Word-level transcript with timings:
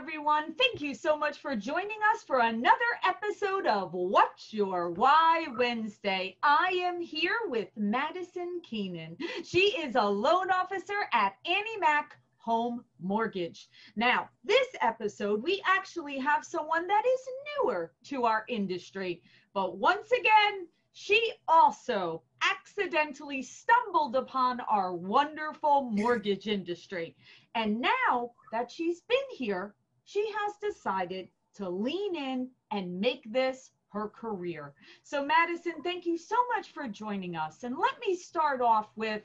everyone. 0.00 0.54
Thank 0.54 0.80
you 0.80 0.94
so 0.94 1.14
much 1.14 1.40
for 1.40 1.54
joining 1.54 1.98
us 2.14 2.22
for 2.22 2.38
another 2.38 2.78
episode 3.06 3.66
of 3.66 3.92
What's 3.92 4.50
Your 4.50 4.88
Why 4.92 5.44
Wednesday. 5.58 6.38
I 6.42 6.70
am 6.84 7.02
here 7.02 7.36
with 7.48 7.68
Madison 7.76 8.62
Keenan. 8.64 9.18
She 9.44 9.76
is 9.76 9.96
a 9.96 10.02
loan 10.02 10.50
officer 10.50 10.94
at 11.12 11.34
Annie 11.44 11.76
Mac 11.78 12.16
Home 12.38 12.82
Mortgage. 12.98 13.68
Now, 13.94 14.30
this 14.42 14.68
episode, 14.80 15.42
we 15.42 15.62
actually 15.66 16.18
have 16.18 16.46
someone 16.46 16.86
that 16.86 17.02
is 17.06 17.20
newer 17.58 17.92
to 18.04 18.24
our 18.24 18.46
industry. 18.48 19.20
But 19.52 19.76
once 19.76 20.10
again, 20.12 20.66
she 20.92 21.34
also 21.46 22.22
accidentally 22.42 23.42
stumbled 23.42 24.16
upon 24.16 24.60
our 24.60 24.94
wonderful 24.94 25.90
mortgage 25.90 26.46
industry. 26.46 27.14
And 27.54 27.82
now 27.82 28.30
that 28.50 28.70
she's 28.70 29.02
been 29.02 29.18
here, 29.36 29.74
she 30.10 30.26
has 30.38 30.54
decided 30.60 31.28
to 31.54 31.68
lean 31.68 32.16
in 32.16 32.48
and 32.72 33.00
make 33.00 33.32
this 33.32 33.70
her 33.92 34.08
career. 34.08 34.72
So, 35.04 35.24
Madison, 35.24 35.82
thank 35.84 36.04
you 36.04 36.18
so 36.18 36.36
much 36.54 36.72
for 36.72 36.88
joining 36.88 37.36
us. 37.36 37.62
And 37.62 37.76
let 37.78 37.94
me 38.04 38.16
start 38.16 38.60
off 38.60 38.88
with 38.96 39.22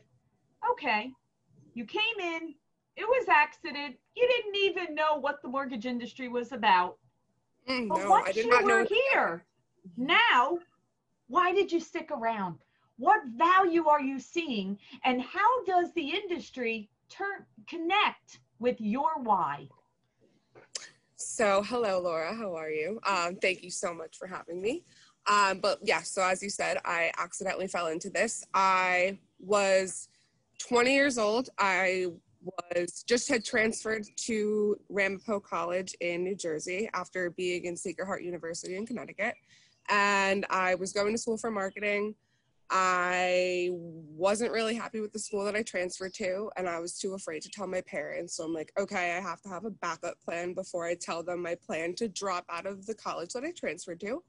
okay, 0.72 1.12
you 1.74 1.86
came 1.86 2.20
in, 2.20 2.54
it 2.98 3.08
was 3.08 3.28
accident, 3.30 3.96
you 4.16 4.28
didn't 4.28 4.56
even 4.56 4.96
know 4.96 5.18
what 5.20 5.42
the 5.42 5.48
mortgage 5.48 5.86
industry 5.86 6.28
was 6.28 6.52
about. 6.52 6.98
Mm, 7.70 7.90
but 7.90 8.00
no, 8.00 8.10
once 8.10 8.30
I 8.30 8.32
did 8.32 8.46
you 8.46 8.52
not 8.52 8.64
were 8.64 8.84
know. 8.84 8.88
here, 9.12 9.46
now, 9.98 10.60
why 11.28 11.52
did 11.52 11.72
you 11.72 11.80
stick 11.80 12.12
around? 12.12 12.58
What 12.98 13.22
value 13.38 13.88
are 13.88 14.02
you 14.02 14.20
seeing? 14.20 14.78
And 15.04 15.22
how 15.22 15.64
does 15.66 15.92
the 15.94 16.10
industry 16.10 16.90
turn 17.10 17.46
connect 17.68 18.40
with 18.60 18.80
your 18.80 19.20
why? 19.22 19.68
So, 21.18 21.64
hello, 21.64 22.02
Laura. 22.02 22.36
How 22.36 22.56
are 22.56 22.70
you? 22.70 23.00
Um, 23.06 23.38
thank 23.38 23.64
you 23.64 23.70
so 23.70 23.94
much 23.94 24.18
for 24.18 24.28
having 24.28 24.62
me. 24.62 24.84
Um, 25.28 25.60
but 25.60 25.80
yeah, 25.82 26.02
so 26.02 26.22
as 26.22 26.44
you 26.44 26.50
said, 26.50 26.78
I 26.84 27.10
accidentally 27.18 27.68
fell 27.68 27.88
into 27.88 28.10
this. 28.10 28.46
I 28.54 29.18
was 29.40 30.10
20 30.60 30.94
years 30.94 31.18
old. 31.18 31.50
I 31.58 32.08
was 32.44 33.04
just 33.08 33.30
had 33.30 33.46
transferred 33.46 34.06
to 34.18 34.78
Ramapo 34.90 35.40
College 35.40 35.96
in 36.02 36.24
New 36.24 36.36
Jersey 36.36 36.90
after 36.94 37.30
being 37.32 37.64
in 37.64 37.78
Sacred 37.78 38.06
Heart 38.06 38.24
University 38.24 38.76
in 38.76 38.86
Connecticut. 38.86 39.36
And 39.88 40.46
I 40.50 40.76
was 40.76 40.92
going 40.92 41.14
to 41.14 41.18
school 41.18 41.38
for 41.38 41.50
marketing. 41.50 42.16
I 42.70 43.70
wasn't 43.72 44.52
really 44.52 44.76
happy 44.76 45.00
with 45.00 45.14
the 45.14 45.20
school 45.20 45.46
that 45.46 45.56
I 45.56 45.62
transferred 45.62 46.14
to, 46.16 46.50
and 46.58 46.68
I 46.68 46.80
was 46.80 46.98
too 46.98 47.14
afraid 47.14 47.42
to 47.44 47.50
tell 47.50 47.68
my 47.68 47.82
parents. 47.82 48.36
So 48.36 48.44
I'm 48.44 48.54
like, 48.54 48.72
okay, 48.80 49.16
I 49.16 49.22
have 49.22 49.42
to 49.42 49.50
have 49.50 49.66
a 49.66 49.70
backup 49.70 50.20
plan 50.20 50.54
before 50.54 50.86
I 50.86 50.96
tell 50.96 51.22
them 51.22 51.42
my 51.42 51.56
plan 51.56 51.94
to 51.96 52.08
drop 52.08 52.46
out 52.50 52.66
of 52.66 52.86
the 52.86 52.96
college 52.96 53.34
that 53.34 53.44
I 53.44 53.52
transferred 53.52 54.00
to. 54.02 54.24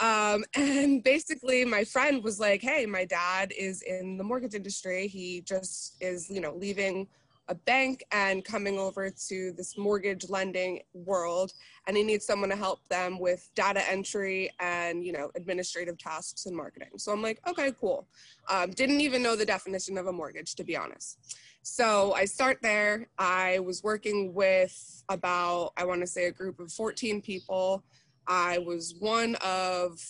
Um, 0.00 0.44
and 0.54 1.02
basically, 1.02 1.64
my 1.64 1.84
friend 1.84 2.22
was 2.22 2.38
like, 2.38 2.62
hey, 2.62 2.86
my 2.86 3.04
dad 3.04 3.52
is 3.58 3.82
in 3.82 4.18
the 4.18 4.24
mortgage 4.24 4.54
industry. 4.54 5.08
He 5.08 5.40
just 5.42 5.96
is, 6.00 6.30
you 6.30 6.40
know, 6.40 6.54
leaving 6.54 7.08
a 7.48 7.54
bank 7.54 8.02
and 8.10 8.44
coming 8.44 8.78
over 8.78 9.10
to 9.10 9.52
this 9.52 9.76
mortgage 9.76 10.28
lending 10.30 10.80
world 10.94 11.52
and 11.86 11.96
he 11.96 12.02
needs 12.02 12.24
someone 12.24 12.50
to 12.50 12.56
help 12.56 12.86
them 12.88 13.18
with 13.18 13.50
data 13.54 13.82
entry 13.90 14.50
and 14.60 15.04
you 15.04 15.12
know 15.12 15.30
administrative 15.36 15.98
tasks 15.98 16.46
and 16.46 16.56
marketing. 16.56 16.90
So 16.96 17.12
i'm 17.12 17.22
like 17.22 17.40
okay 17.48 17.72
cool. 17.80 18.06
Um, 18.48 18.70
didn't 18.70 19.00
even 19.00 19.22
know 19.22 19.36
the 19.36 19.46
definition 19.46 19.98
of 19.98 20.06
a 20.06 20.12
mortgage 20.12 20.54
to 20.56 20.64
be 20.64 20.76
honest. 20.76 21.38
So 21.62 22.12
i 22.14 22.24
start 22.24 22.58
there. 22.62 23.08
I 23.18 23.58
was 23.60 23.82
working 23.82 24.34
with 24.34 25.02
about 25.08 25.72
i 25.76 25.84
want 25.84 26.00
to 26.00 26.06
say 26.06 26.26
a 26.26 26.32
group 26.32 26.60
of 26.60 26.72
14 26.72 27.20
people. 27.22 27.82
I 28.26 28.58
was 28.58 28.94
one 28.98 29.36
of 29.44 30.00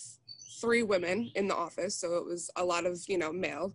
three 0.61 0.83
women 0.83 1.31
in 1.35 1.49
the 1.49 1.55
office 1.55 1.97
so 1.97 2.17
it 2.17 2.25
was 2.25 2.51
a 2.57 2.65
lot 2.65 2.87
of 2.87 2.99
you 3.09 3.19
know 3.19 3.33
male 3.33 3.75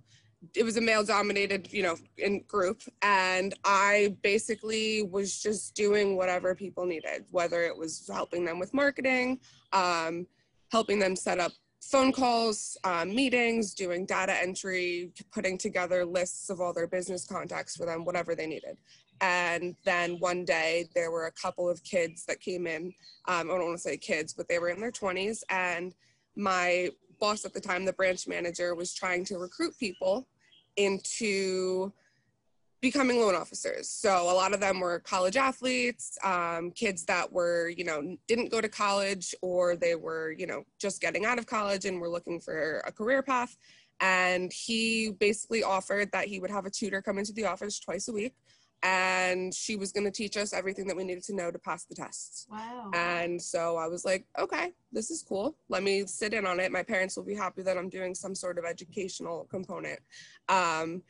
it 0.55 0.63
was 0.63 0.77
a 0.77 0.81
male 0.81 1.03
dominated 1.03 1.71
you 1.71 1.83
know 1.83 1.97
in 2.17 2.41
group 2.47 2.81
and 3.01 3.53
i 3.65 4.15
basically 4.21 5.03
was 5.03 5.41
just 5.41 5.75
doing 5.75 6.15
whatever 6.15 6.55
people 6.55 6.85
needed 6.85 7.25
whether 7.31 7.63
it 7.63 7.77
was 7.77 8.09
helping 8.11 8.45
them 8.45 8.57
with 8.57 8.73
marketing 8.73 9.39
um, 9.73 10.25
helping 10.71 10.97
them 10.97 11.15
set 11.15 11.39
up 11.39 11.51
phone 11.81 12.11
calls 12.11 12.77
um, 12.83 13.13
meetings 13.13 13.73
doing 13.73 14.05
data 14.05 14.35
entry 14.41 15.11
putting 15.33 15.57
together 15.57 16.05
lists 16.05 16.49
of 16.49 16.59
all 16.59 16.73
their 16.73 16.87
business 16.87 17.25
contacts 17.25 17.75
for 17.75 17.85
them 17.85 18.05
whatever 18.05 18.35
they 18.35 18.47
needed. 18.47 18.77
And 19.21 19.75
then 19.83 20.17
one 20.19 20.45
day 20.45 20.89
there 20.93 21.11
were 21.11 21.25
a 21.25 21.31
couple 21.31 21.69
of 21.69 21.83
kids 21.83 22.25
that 22.25 22.39
came 22.39 22.67
in 22.67 22.93
um, 23.27 23.49
i 23.49 23.53
don't 23.53 23.65
want 23.65 23.77
to 23.77 23.81
say 23.81 23.97
kids 23.97 24.33
but 24.33 24.47
they 24.47 24.59
were 24.59 24.69
in 24.69 24.79
their 24.79 24.91
20s 24.91 25.41
and 25.49 25.93
my 26.35 26.89
boss 27.19 27.45
at 27.45 27.53
the 27.53 27.59
time, 27.59 27.85
the 27.85 27.93
branch 27.93 28.27
manager, 28.27 28.75
was 28.75 28.93
trying 28.93 29.25
to 29.25 29.37
recruit 29.37 29.77
people 29.79 30.27
into 30.75 31.91
becoming 32.81 33.19
loan 33.19 33.35
officers. 33.35 33.89
So 33.89 34.23
a 34.23 34.33
lot 34.33 34.53
of 34.53 34.59
them 34.59 34.79
were 34.79 34.99
college 34.99 35.35
athletes, 35.35 36.17
um, 36.23 36.71
kids 36.71 37.03
that 37.05 37.31
were, 37.31 37.69
you 37.69 37.83
know, 37.83 38.15
didn't 38.27 38.51
go 38.51 38.61
to 38.61 38.69
college 38.69 39.35
or 39.41 39.75
they 39.75 39.95
were, 39.95 40.31
you 40.31 40.47
know, 40.47 40.63
just 40.79 41.01
getting 41.01 41.25
out 41.25 41.39
of 41.39 41.45
college 41.45 41.85
and 41.85 41.99
were 41.99 42.09
looking 42.09 42.39
for 42.39 42.81
a 42.87 42.91
career 42.91 43.21
path. 43.21 43.57
And 43.99 44.49
he 44.53 45.11
basically 45.19 45.61
offered 45.61 46.09
that 46.13 46.27
he 46.27 46.39
would 46.39 46.51
have 46.51 46.65
a 46.65 46.69
tutor 46.69 47.01
come 47.01 47.17
into 47.17 47.33
the 47.33 47.45
office 47.45 47.79
twice 47.79 48.07
a 48.07 48.13
week 48.13 48.33
and 48.83 49.53
she 49.53 49.75
was 49.75 49.91
going 49.91 50.05
to 50.05 50.11
teach 50.11 50.37
us 50.37 50.53
everything 50.53 50.87
that 50.87 50.95
we 50.95 51.03
needed 51.03 51.23
to 51.23 51.35
know 51.35 51.51
to 51.51 51.59
pass 51.59 51.85
the 51.85 51.95
tests. 51.95 52.47
Wow. 52.49 52.91
And 52.93 53.41
so 53.41 53.75
I 53.75 53.87
was 53.87 54.05
like, 54.05 54.25
okay, 54.37 54.71
this 54.91 55.11
is 55.11 55.21
cool. 55.21 55.57
Let 55.67 55.83
me 55.83 56.05
sit 56.05 56.33
in 56.33 56.45
on 56.45 56.59
it. 56.59 56.71
My 56.71 56.83
parents 56.83 57.17
will 57.17 57.25
be 57.25 57.35
happy 57.35 57.61
that 57.63 57.77
I'm 57.77 57.89
doing 57.89 58.15
some 58.15 58.33
sort 58.33 58.57
of 58.57 58.65
educational 58.65 59.47
component. 59.51 59.99
Um, 60.47 61.03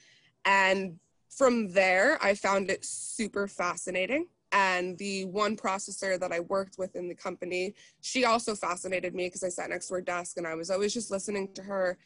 and 0.46 0.98
from 1.30 1.72
there, 1.72 2.18
I 2.24 2.34
found 2.34 2.72
it 2.72 2.84
super 2.84 3.48
fascinating. 3.48 4.28
And 4.52 4.98
the 4.98 5.26
one 5.26 5.56
processor 5.56 6.20
that 6.20 6.32
I 6.32 6.40
worked 6.40 6.80
with 6.80 6.96
in 6.96 7.08
the 7.08 7.14
company, 7.14 7.76
she 8.02 8.26
also 8.26 8.56
fascinated 8.56 9.14
me 9.14 9.28
because 9.28 9.44
I 9.44 9.50
sat 9.50 9.70
next 9.70 9.88
to 9.88 9.96
her 9.96 10.02
desk 10.02 10.38
and 10.38 10.48
I 10.48 10.56
was 10.56 10.72
always 10.72 10.92
just 10.92 11.12
listening 11.12 11.54
to 11.54 11.62
her 11.62 12.00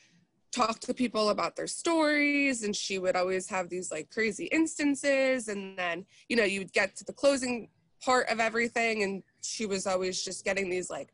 talk 0.54 0.80
to 0.80 0.94
people 0.94 1.30
about 1.30 1.56
their 1.56 1.68
stories 1.68 2.64
and 2.64 2.76
she 2.76 3.00
would 3.00 3.16
always 3.16 3.50
have 3.50 3.70
these 3.70 3.92
like 3.92 4.10
crazy 4.12 4.46
instances 4.46 5.48
and 5.48 5.78
then 5.78 6.06
you 6.30 6.36
know 6.36 6.44
you'd 6.44 6.72
get 6.74 6.96
to 6.96 7.04
the 7.04 7.14
closing 7.14 7.68
part 8.04 8.30
of 8.30 8.40
everything 8.40 9.02
and 9.04 9.24
she 9.42 9.66
was 9.66 9.88
always 9.88 10.24
just 10.24 10.46
getting 10.46 10.70
these 10.70 10.90
like 10.90 11.12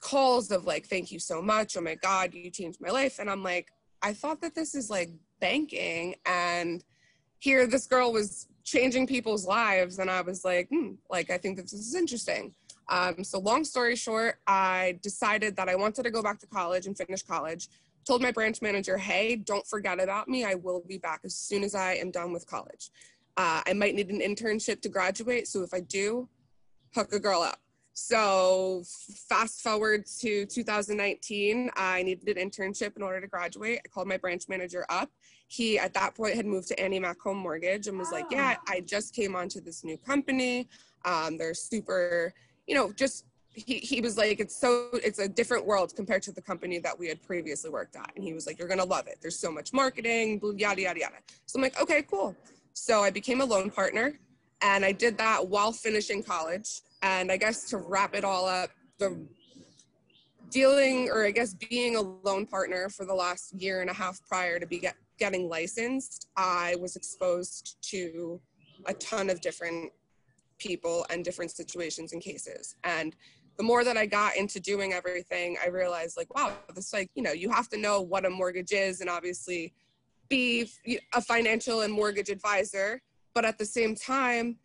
calls 0.00 0.50
of 0.50 0.64
like 0.64 0.86
thank 0.86 1.12
you 1.12 1.18
so 1.18 1.40
much. 1.40 1.76
Oh 1.76 1.80
my 1.80 1.94
god 1.96 2.34
you 2.34 2.50
changed 2.50 2.80
my 2.80 2.90
life. 2.90 3.18
And 3.20 3.30
i'm 3.30 3.42
like 3.42 3.68
i 4.02 4.12
thought 4.12 4.40
that 4.40 4.54
this 4.54 4.74
is 4.74 4.90
like 4.90 5.10
banking 5.40 6.16
and 6.26 6.84
here 7.38 7.66
this 7.66 7.86
girl 7.86 8.12
was 8.12 8.48
changing 8.64 9.06
people's 9.06 9.46
lives. 9.46 10.00
And 10.00 10.10
i 10.10 10.20
was 10.20 10.44
like 10.44 10.68
hmm, 10.68 10.92
like 11.08 11.30
i 11.30 11.38
think 11.38 11.56
that 11.56 11.62
this 11.62 11.74
is 11.74 11.94
interesting. 11.94 12.54
Um, 12.90 13.22
so 13.22 13.38
long 13.38 13.64
story 13.64 13.96
short 13.96 14.36
i 14.46 14.98
decided 15.02 15.54
that 15.56 15.68
i 15.68 15.74
wanted 15.74 16.04
to 16.04 16.10
go 16.10 16.22
back 16.22 16.38
to 16.38 16.46
college 16.46 16.86
and 16.86 16.96
finish 16.96 17.22
college 17.22 17.68
told 18.08 18.22
my 18.22 18.32
branch 18.32 18.62
manager, 18.62 18.96
hey, 18.96 19.36
don't 19.36 19.66
forget 19.66 20.02
about 20.02 20.28
me. 20.28 20.42
I 20.42 20.54
will 20.54 20.82
be 20.88 20.96
back 20.96 21.20
as 21.24 21.34
soon 21.34 21.62
as 21.62 21.74
I 21.74 21.92
am 21.92 22.10
done 22.10 22.32
with 22.32 22.46
college. 22.46 22.90
Uh, 23.36 23.60
I 23.66 23.74
might 23.74 23.94
need 23.94 24.08
an 24.08 24.20
internship 24.20 24.80
to 24.80 24.88
graduate. 24.88 25.46
So 25.46 25.62
if 25.62 25.74
I 25.74 25.80
do, 25.80 26.26
hook 26.94 27.12
a 27.12 27.20
girl 27.20 27.42
up. 27.42 27.60
So 27.92 28.82
fast 29.28 29.60
forward 29.60 30.06
to 30.20 30.46
2019, 30.46 31.70
I 31.76 32.02
needed 32.02 32.38
an 32.38 32.50
internship 32.50 32.96
in 32.96 33.02
order 33.02 33.20
to 33.20 33.26
graduate. 33.26 33.80
I 33.84 33.88
called 33.88 34.08
my 34.08 34.16
branch 34.16 34.44
manager 34.48 34.86
up. 34.88 35.10
He 35.48 35.78
at 35.78 35.92
that 35.94 36.14
point 36.14 36.34
had 36.34 36.46
moved 36.46 36.68
to 36.68 36.80
Annie 36.80 37.00
Mac 37.00 37.20
Home 37.20 37.38
Mortgage 37.38 37.88
and 37.88 37.98
was 37.98 38.10
like, 38.10 38.26
yeah, 38.30 38.56
I 38.68 38.80
just 38.80 39.14
came 39.14 39.36
onto 39.36 39.60
this 39.60 39.84
new 39.84 39.98
company. 39.98 40.68
Um, 41.04 41.36
they're 41.36 41.54
super, 41.54 42.32
you 42.66 42.74
know, 42.74 42.90
just 42.92 43.26
he, 43.66 43.78
he 43.78 44.00
was 44.00 44.16
like 44.16 44.40
it's 44.40 44.56
so 44.56 44.88
it's 44.92 45.18
a 45.18 45.28
different 45.28 45.64
world 45.64 45.94
compared 45.94 46.22
to 46.22 46.32
the 46.32 46.42
company 46.42 46.78
that 46.78 46.98
we 46.98 47.08
had 47.08 47.22
previously 47.22 47.70
worked 47.70 47.96
at. 47.96 48.12
And 48.14 48.24
he 48.24 48.32
was 48.32 48.46
like 48.46 48.58
you're 48.58 48.68
gonna 48.68 48.84
love 48.84 49.06
it. 49.06 49.18
There's 49.20 49.38
so 49.38 49.50
much 49.50 49.72
marketing 49.72 50.40
yada 50.56 50.82
yada 50.82 51.00
yada. 51.00 51.16
So 51.46 51.58
i'm 51.58 51.62
like 51.62 51.80
okay 51.80 52.02
cool. 52.02 52.36
So 52.74 53.02
i 53.02 53.10
became 53.10 53.40
a 53.40 53.44
loan 53.44 53.70
partner 53.70 54.18
and 54.62 54.84
i 54.84 54.92
did 54.92 55.18
that 55.18 55.46
while 55.46 55.72
finishing 55.72 56.22
college. 56.22 56.80
And 57.02 57.30
i 57.30 57.36
guess 57.36 57.68
to 57.70 57.78
wrap 57.78 58.14
it 58.14 58.24
all 58.24 58.46
up 58.46 58.70
the 58.98 59.16
dealing 60.50 61.10
or 61.10 61.26
i 61.26 61.30
guess 61.30 61.52
being 61.54 61.96
a 61.96 62.00
loan 62.00 62.46
partner 62.46 62.88
for 62.88 63.04
the 63.04 63.14
last 63.14 63.52
year 63.54 63.82
and 63.82 63.90
a 63.90 63.92
half 63.92 64.18
prior 64.26 64.58
to 64.58 64.66
be 64.66 64.78
get, 64.78 64.96
getting 65.18 65.46
licensed 65.46 66.28
i 66.38 66.74
was 66.80 66.96
exposed 66.96 67.76
to 67.82 68.40
a 68.86 68.94
ton 68.94 69.28
of 69.28 69.42
different 69.42 69.92
people 70.58 71.06
and 71.10 71.24
different 71.24 71.50
situations 71.50 72.12
and 72.12 72.22
cases. 72.22 72.76
And 72.84 73.14
the 73.58 73.64
more 73.64 73.82
that 73.82 73.96
I 73.96 74.06
got 74.06 74.36
into 74.36 74.60
doing 74.60 74.92
everything, 74.92 75.56
I 75.62 75.68
realized 75.68 76.16
like, 76.16 76.32
wow, 76.34 76.52
this 76.74 76.92
like, 76.92 77.10
you 77.16 77.22
know, 77.24 77.32
you 77.32 77.50
have 77.50 77.68
to 77.70 77.76
know 77.76 78.00
what 78.00 78.24
a 78.24 78.30
mortgage 78.30 78.72
is 78.72 79.00
and 79.00 79.10
obviously 79.10 79.74
be 80.28 80.70
a 81.12 81.20
financial 81.20 81.80
and 81.80 81.92
mortgage 81.92 82.28
advisor. 82.30 83.02
But 83.34 83.44
at 83.44 83.58
the 83.58 83.66
same 83.66 83.96
time, 83.96 84.58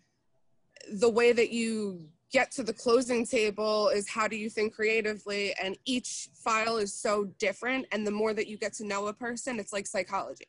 the 0.93 1.09
way 1.09 1.33
that 1.33 1.49
you 1.49 2.07
get 2.31 2.51
to 2.51 2.63
the 2.63 2.73
closing 2.73 3.25
table 3.25 3.89
is 3.89 4.07
how 4.07 4.27
do 4.27 4.35
you 4.35 4.49
think 4.49 4.75
creatively? 4.75 5.55
And 5.61 5.75
each 5.85 6.29
file 6.35 6.77
is 6.77 6.93
so 6.93 7.25
different. 7.39 7.87
And 7.91 8.05
the 8.05 8.11
more 8.11 8.33
that 8.33 8.47
you 8.47 8.57
get 8.57 8.73
to 8.73 8.85
know 8.85 9.07
a 9.07 9.13
person 9.13 9.59
it's 9.59 9.73
like 9.73 9.87
psychology. 9.87 10.45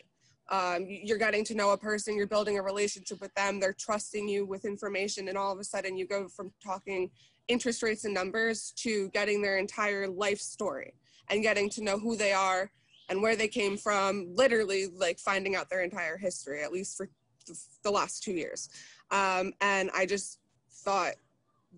Um, 0.50 0.84
you're 0.86 1.16
getting 1.16 1.44
to 1.46 1.54
know 1.54 1.70
a 1.70 1.78
person 1.78 2.14
you're 2.14 2.26
building 2.26 2.58
a 2.58 2.62
relationship 2.62 3.18
with 3.22 3.32
them 3.32 3.58
they're 3.58 3.72
trusting 3.72 4.28
you 4.28 4.44
with 4.44 4.66
information 4.66 5.28
and 5.28 5.38
all 5.38 5.50
of 5.50 5.58
a 5.58 5.64
sudden 5.64 5.96
you 5.96 6.06
go 6.06 6.28
from 6.28 6.52
talking 6.62 7.10
interest 7.48 7.82
rates 7.82 8.04
and 8.04 8.14
numbers 8.14 8.72
to 8.76 9.08
getting 9.10 9.42
their 9.42 9.58
entire 9.58 10.08
life 10.08 10.40
story 10.40 10.94
and 11.28 11.42
getting 11.42 11.68
to 11.70 11.82
know 11.82 11.98
who 11.98 12.16
they 12.16 12.32
are 12.32 12.70
and 13.08 13.20
where 13.20 13.36
they 13.36 13.48
came 13.48 13.76
from 13.76 14.26
literally 14.34 14.86
like 14.96 15.18
finding 15.18 15.54
out 15.54 15.68
their 15.68 15.82
entire 15.82 16.16
history 16.16 16.62
at 16.62 16.72
least 16.72 16.96
for 16.96 17.08
the 17.82 17.90
last 17.90 18.22
two 18.22 18.32
years 18.32 18.70
um, 19.10 19.52
and 19.60 19.90
i 19.94 20.06
just 20.06 20.40
thought 20.70 21.14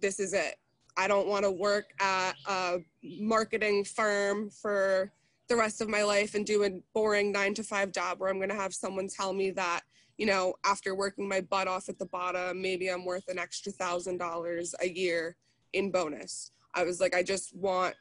this 0.00 0.20
is 0.20 0.32
it. 0.32 0.56
I 0.96 1.08
don't 1.08 1.28
want 1.28 1.44
to 1.44 1.50
work 1.50 1.92
at 2.00 2.32
a 2.48 2.78
marketing 3.02 3.84
firm 3.84 4.50
for 4.50 5.12
the 5.48 5.56
rest 5.56 5.80
of 5.80 5.88
my 5.88 6.02
life 6.02 6.34
and 6.34 6.44
do 6.44 6.64
a 6.64 6.70
boring 6.92 7.30
nine 7.32 7.54
to 7.54 7.62
five 7.62 7.92
job 7.92 8.18
where 8.18 8.30
I'm 8.30 8.38
going 8.38 8.48
to 8.48 8.54
have 8.54 8.74
someone 8.74 9.08
tell 9.08 9.32
me 9.32 9.50
that, 9.52 9.82
you 10.16 10.26
know, 10.26 10.54
after 10.64 10.94
working 10.94 11.28
my 11.28 11.40
butt 11.40 11.68
off 11.68 11.88
at 11.88 11.98
the 11.98 12.06
bottom, 12.06 12.60
maybe 12.60 12.88
I'm 12.88 13.04
worth 13.04 13.28
an 13.28 13.38
extra 13.38 13.70
thousand 13.72 14.18
dollars 14.18 14.74
a 14.80 14.88
year 14.88 15.36
in 15.76 15.90
bonus. 15.90 16.50
I 16.75 16.84
was 16.84 17.00
like, 17.00 17.14
I 17.14 17.23
just 17.23 17.55
want 17.56 17.94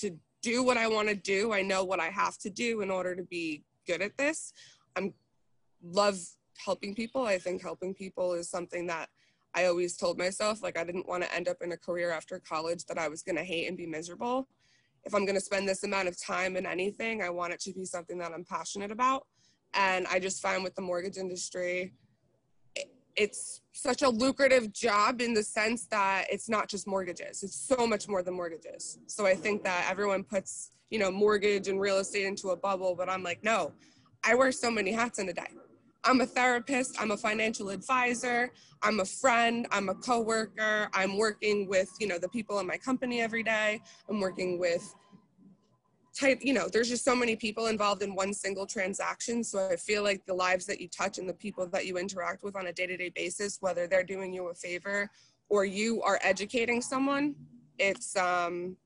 to 0.00 0.16
do 0.42 0.62
what 0.62 0.76
I 0.76 0.88
want 0.88 1.08
to 1.08 1.14
do. 1.14 1.52
I 1.52 1.62
know 1.62 1.84
what 1.84 2.00
I 2.00 2.08
have 2.08 2.38
to 2.38 2.50
do 2.50 2.80
in 2.80 2.90
order 2.90 3.14
to 3.14 3.22
be 3.22 3.62
good 3.86 4.02
at 4.02 4.16
this. 4.16 4.52
I'm 4.96 5.12
love 5.82 6.18
helping 6.64 6.94
people. 6.94 7.26
I 7.26 7.38
think 7.38 7.62
helping 7.62 7.94
people 7.94 8.34
is 8.34 8.48
something 8.48 8.86
that 8.86 9.08
I 9.54 9.66
always 9.66 9.96
told 9.96 10.18
myself 10.18 10.62
like 10.62 10.78
I 10.78 10.84
didn't 10.84 11.08
want 11.08 11.22
to 11.24 11.34
end 11.34 11.48
up 11.48 11.58
in 11.60 11.72
a 11.72 11.76
career 11.76 12.10
after 12.10 12.38
college 12.38 12.84
that 12.86 12.98
I 12.98 13.08
was 13.08 13.22
going 13.22 13.36
to 13.36 13.44
hate 13.44 13.68
and 13.68 13.76
be 13.76 13.86
miserable. 13.86 14.48
If 15.04 15.14
I'm 15.14 15.24
going 15.24 15.34
to 15.34 15.40
spend 15.40 15.68
this 15.68 15.84
amount 15.84 16.08
of 16.08 16.20
time 16.20 16.56
in 16.56 16.64
anything, 16.64 17.22
I 17.22 17.30
want 17.30 17.52
it 17.52 17.60
to 17.60 17.72
be 17.72 17.84
something 17.84 18.18
that 18.18 18.32
I'm 18.32 18.44
passionate 18.44 18.90
about. 18.90 19.26
And 19.74 20.06
I 20.06 20.18
just 20.18 20.40
find 20.40 20.62
with 20.62 20.74
the 20.74 20.82
mortgage 20.82 21.16
industry, 21.16 21.92
it's 23.16 23.60
such 23.72 24.02
a 24.02 24.08
lucrative 24.08 24.72
job 24.72 25.20
in 25.20 25.34
the 25.34 25.42
sense 25.42 25.86
that 25.86 26.26
it's 26.30 26.48
not 26.48 26.68
just 26.68 26.86
mortgages, 26.86 27.42
it's 27.42 27.56
so 27.56 27.86
much 27.86 28.08
more 28.08 28.22
than 28.22 28.34
mortgages. 28.34 28.98
So 29.06 29.26
I 29.26 29.34
think 29.34 29.64
that 29.64 29.86
everyone 29.90 30.24
puts, 30.24 30.70
you 30.90 30.98
know, 30.98 31.10
mortgage 31.10 31.68
and 31.68 31.80
real 31.80 31.98
estate 31.98 32.26
into 32.26 32.50
a 32.50 32.56
bubble, 32.56 32.94
but 32.94 33.08
I'm 33.08 33.22
like, 33.22 33.42
no, 33.42 33.72
I 34.24 34.34
wear 34.34 34.52
so 34.52 34.70
many 34.70 34.92
hats 34.92 35.18
in 35.18 35.28
a 35.28 35.32
day. 35.32 35.48
I'm 36.04 36.20
a 36.20 36.26
therapist, 36.26 37.00
I'm 37.00 37.12
a 37.12 37.16
financial 37.16 37.70
advisor, 37.70 38.50
I'm 38.82 38.98
a 39.00 39.04
friend, 39.04 39.68
I'm 39.70 39.88
a 39.88 39.94
coworker, 39.94 40.88
I'm 40.92 41.16
working 41.16 41.68
with, 41.68 41.90
you 42.00 42.08
know, 42.08 42.18
the 42.18 42.28
people 42.28 42.58
in 42.58 42.66
my 42.66 42.76
company 42.76 43.20
every 43.20 43.44
day. 43.44 43.80
I'm 44.08 44.20
working 44.20 44.58
with 44.58 44.94
type, 46.18 46.40
you 46.42 46.52
know, 46.52 46.68
there's 46.68 46.88
just 46.88 47.04
so 47.04 47.16
many 47.16 47.36
people 47.36 47.66
involved 47.66 48.02
in 48.02 48.14
one 48.14 48.34
single 48.34 48.66
transaction. 48.66 49.42
So 49.42 49.68
I 49.70 49.76
feel 49.76 50.02
like 50.02 50.24
the 50.26 50.34
lives 50.34 50.66
that 50.66 50.80
you 50.80 50.88
touch 50.88 51.18
and 51.18 51.28
the 51.28 51.34
people 51.34 51.66
that 51.68 51.86
you 51.86 51.96
interact 51.98 52.42
with 52.42 52.56
on 52.56 52.66
a 52.66 52.72
day-to-day 52.72 53.10
basis, 53.14 53.58
whether 53.60 53.86
they're 53.86 54.04
doing 54.04 54.32
you 54.32 54.48
a 54.48 54.54
favor 54.54 55.10
or 55.48 55.64
you 55.64 56.02
are 56.02 56.18
educating 56.22 56.80
someone, 56.80 57.34
it's 57.78 58.16
um 58.16 58.76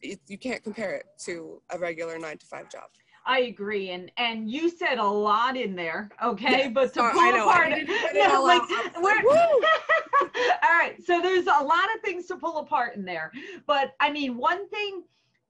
it, 0.00 0.20
you 0.26 0.36
can't 0.36 0.62
compare 0.62 0.92
it 0.92 1.06
to 1.18 1.62
a 1.70 1.78
regular 1.78 2.18
9 2.18 2.38
to 2.38 2.46
5 2.46 2.70
job. 2.70 2.84
I 3.26 3.40
agree, 3.40 3.90
and 3.90 4.12
and 4.18 4.50
you 4.50 4.68
said 4.68 4.98
a 4.98 5.06
lot 5.06 5.56
in 5.56 5.74
there, 5.74 6.10
okay? 6.22 6.68
But 6.68 6.92
to 6.92 7.10
pull 7.10 7.32
know, 7.32 7.48
apart, 7.48 7.70
no, 8.14 8.44
like 8.44 8.62
we're 9.00 9.22
all 10.62 10.78
right. 10.78 10.96
So 11.02 11.22
there's 11.22 11.46
a 11.46 11.64
lot 11.64 11.86
of 11.94 12.02
things 12.04 12.26
to 12.26 12.36
pull 12.36 12.58
apart 12.58 12.96
in 12.96 13.04
there, 13.04 13.32
but 13.66 13.94
I 13.98 14.12
mean, 14.12 14.36
one 14.36 14.68
thing, 14.68 15.04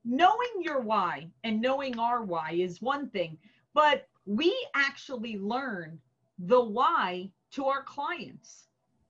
knowing 0.04 0.60
your 0.60 0.80
why 0.80 1.28
and 1.44 1.60
knowing 1.60 1.98
our 1.98 2.22
why 2.22 2.52
is 2.52 2.82
one 2.82 3.08
thing, 3.10 3.38
but 3.72 4.08
we 4.26 4.54
actually 4.74 5.38
learn 5.38 5.98
the 6.38 6.60
why 6.60 7.30
to 7.52 7.66
our 7.66 7.82
clients 7.82 8.64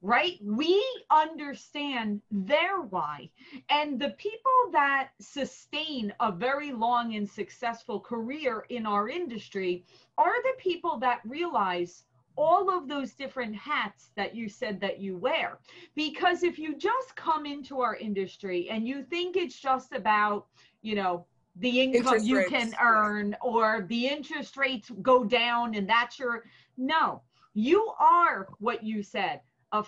right? 0.05 0.39
We 0.43 0.85
understand 1.11 2.21
their 2.31 2.83
why. 2.83 3.31
And 3.71 3.99
the 3.99 4.11
people 4.19 4.53
that 4.73 5.09
sustain 5.19 6.13
a 6.21 6.31
very 6.31 6.73
long 6.73 7.15
and 7.15 7.27
successful 7.27 8.01
career 8.01 8.67
in 8.69 8.85
our 8.85 9.09
industry 9.09 9.83
are 10.19 10.43
the 10.43 10.53
people 10.59 10.99
that 10.99 11.21
realize 11.25 12.05
all 12.37 12.69
of 12.69 12.87
those 12.87 13.15
different 13.15 13.57
hats 13.57 14.11
that 14.15 14.35
you 14.35 14.47
said 14.47 14.79
that 14.81 15.01
you 15.01 15.17
wear. 15.17 15.59
Because 15.95 16.43
if 16.43 16.59
you 16.59 16.77
just 16.77 17.17
come 17.17 17.47
into 17.47 17.81
our 17.81 17.97
industry 17.97 18.69
and 18.69 18.87
you 18.87 19.03
think 19.05 19.37
it's 19.37 19.59
just 19.59 19.95
about, 19.95 20.49
you 20.85 20.95
know, 20.95 21.27
the 21.57 21.81
income 21.81 22.07
interest 22.07 22.27
you 22.27 22.37
rates. 22.39 22.51
can 22.51 22.75
earn 22.81 23.37
or 23.41 23.87
the 23.89 24.07
interest 24.07 24.57
rates 24.57 24.91
go 25.03 25.25
down 25.25 25.75
and 25.75 25.89
that's 25.89 26.19
your 26.19 26.45
no. 26.77 27.23
You 27.55 27.93
are 27.99 28.49
what 28.59 28.83
you 28.83 29.03
said 29.03 29.41
a 29.73 29.83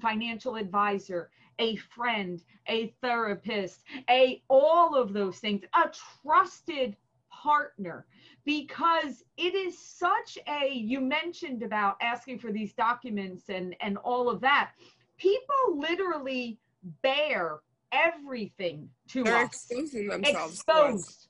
financial 0.00 0.56
advisor, 0.56 1.30
a 1.58 1.76
friend, 1.76 2.42
a 2.68 2.94
therapist, 3.02 3.82
a 4.08 4.42
all 4.48 4.94
of 4.94 5.12
those 5.12 5.38
things, 5.38 5.62
a 5.74 5.90
trusted 6.22 6.96
partner. 7.30 8.06
Because 8.44 9.24
it 9.36 9.54
is 9.54 9.78
such 9.78 10.38
a 10.48 10.72
you 10.72 11.00
mentioned 11.00 11.62
about 11.62 11.96
asking 12.00 12.38
for 12.38 12.52
these 12.52 12.72
documents 12.72 13.48
and 13.48 13.74
and 13.80 13.96
all 13.98 14.28
of 14.28 14.40
that. 14.40 14.72
People 15.18 15.78
literally 15.78 16.58
bear 17.02 17.60
everything 17.92 18.88
to 19.08 19.24
They're 19.24 19.44
us. 19.44 19.68
exposing 19.70 20.08
themselves 20.08 20.54
exposed. 20.54 21.28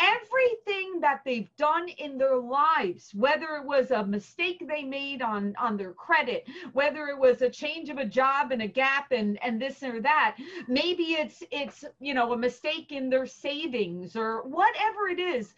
Everything 0.00 1.00
that 1.00 1.20
they've 1.26 1.54
done 1.58 1.88
in 1.98 2.16
their 2.16 2.38
lives 2.38 3.10
whether 3.14 3.56
it 3.56 3.64
was 3.66 3.90
a 3.90 4.06
mistake 4.06 4.64
they 4.66 4.82
made 4.82 5.20
on 5.20 5.54
on 5.58 5.76
their 5.76 5.92
credit 5.92 6.46
whether 6.72 7.08
it 7.08 7.18
was 7.18 7.42
a 7.42 7.50
change 7.50 7.90
of 7.90 7.98
a 7.98 8.04
job 8.06 8.52
and 8.52 8.62
a 8.62 8.66
gap 8.66 9.12
and 9.12 9.38
and 9.42 9.60
this 9.60 9.82
or 9.82 10.00
that 10.00 10.36
maybe 10.66 11.12
it's 11.12 11.42
it's 11.50 11.84
you 12.00 12.14
know 12.14 12.32
a 12.32 12.38
mistake 12.38 12.90
in 12.90 13.10
their 13.10 13.26
savings 13.26 14.16
or 14.16 14.42
whatever 14.48 15.08
it 15.08 15.18
is 15.18 15.52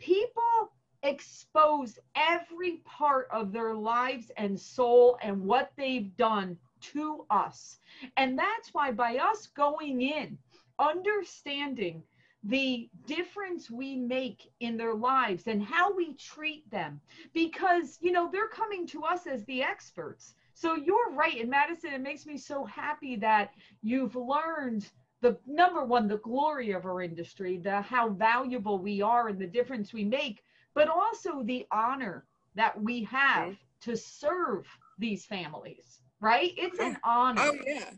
people 0.00 0.72
expose 1.04 1.98
every 2.16 2.78
part 2.84 3.28
of 3.32 3.52
their 3.52 3.74
lives 3.74 4.30
and 4.36 4.58
soul 4.58 5.16
and 5.22 5.40
what 5.40 5.70
they've 5.76 6.14
done 6.16 6.56
to 6.80 7.26
us. 7.30 7.78
And 8.16 8.38
that's 8.38 8.72
why 8.72 8.92
by 8.92 9.16
us 9.16 9.48
going 9.48 10.02
in 10.02 10.38
understanding 10.78 12.02
the 12.44 12.88
difference 13.06 13.70
we 13.70 13.96
make 13.96 14.50
in 14.60 14.76
their 14.78 14.94
lives 14.94 15.46
and 15.46 15.62
how 15.62 15.94
we 15.94 16.14
treat 16.14 16.68
them. 16.70 17.00
Because 17.34 17.98
you 18.00 18.12
know 18.12 18.30
they're 18.30 18.48
coming 18.48 18.86
to 18.88 19.04
us 19.04 19.26
as 19.26 19.44
the 19.44 19.62
experts. 19.62 20.34
So 20.54 20.74
you're 20.74 21.12
right 21.12 21.40
and 21.40 21.50
madison 21.50 21.92
it 21.92 22.00
makes 22.02 22.26
me 22.26 22.36
so 22.36 22.64
happy 22.64 23.16
that 23.16 23.52
you've 23.82 24.16
learned 24.16 24.88
the 25.20 25.38
number 25.46 25.84
one 25.84 26.08
the 26.08 26.18
glory 26.18 26.72
of 26.72 26.84
our 26.84 27.02
industry 27.02 27.58
the 27.58 27.80
how 27.80 28.10
valuable 28.10 28.78
we 28.78 29.02
are 29.02 29.28
and 29.28 29.38
the 29.38 29.46
difference 29.46 29.92
we 29.92 30.04
make 30.04 30.42
but 30.74 30.88
also 30.88 31.42
the 31.44 31.66
honor 31.72 32.24
that 32.54 32.80
we 32.80 33.02
have 33.04 33.56
to 33.80 33.96
serve 33.96 34.66
these 34.98 35.24
families 35.24 36.00
right 36.20 36.52
it's 36.56 36.78
an 36.78 36.96
honor 37.04 37.42
oh 37.42 37.56
yeah 37.66 37.90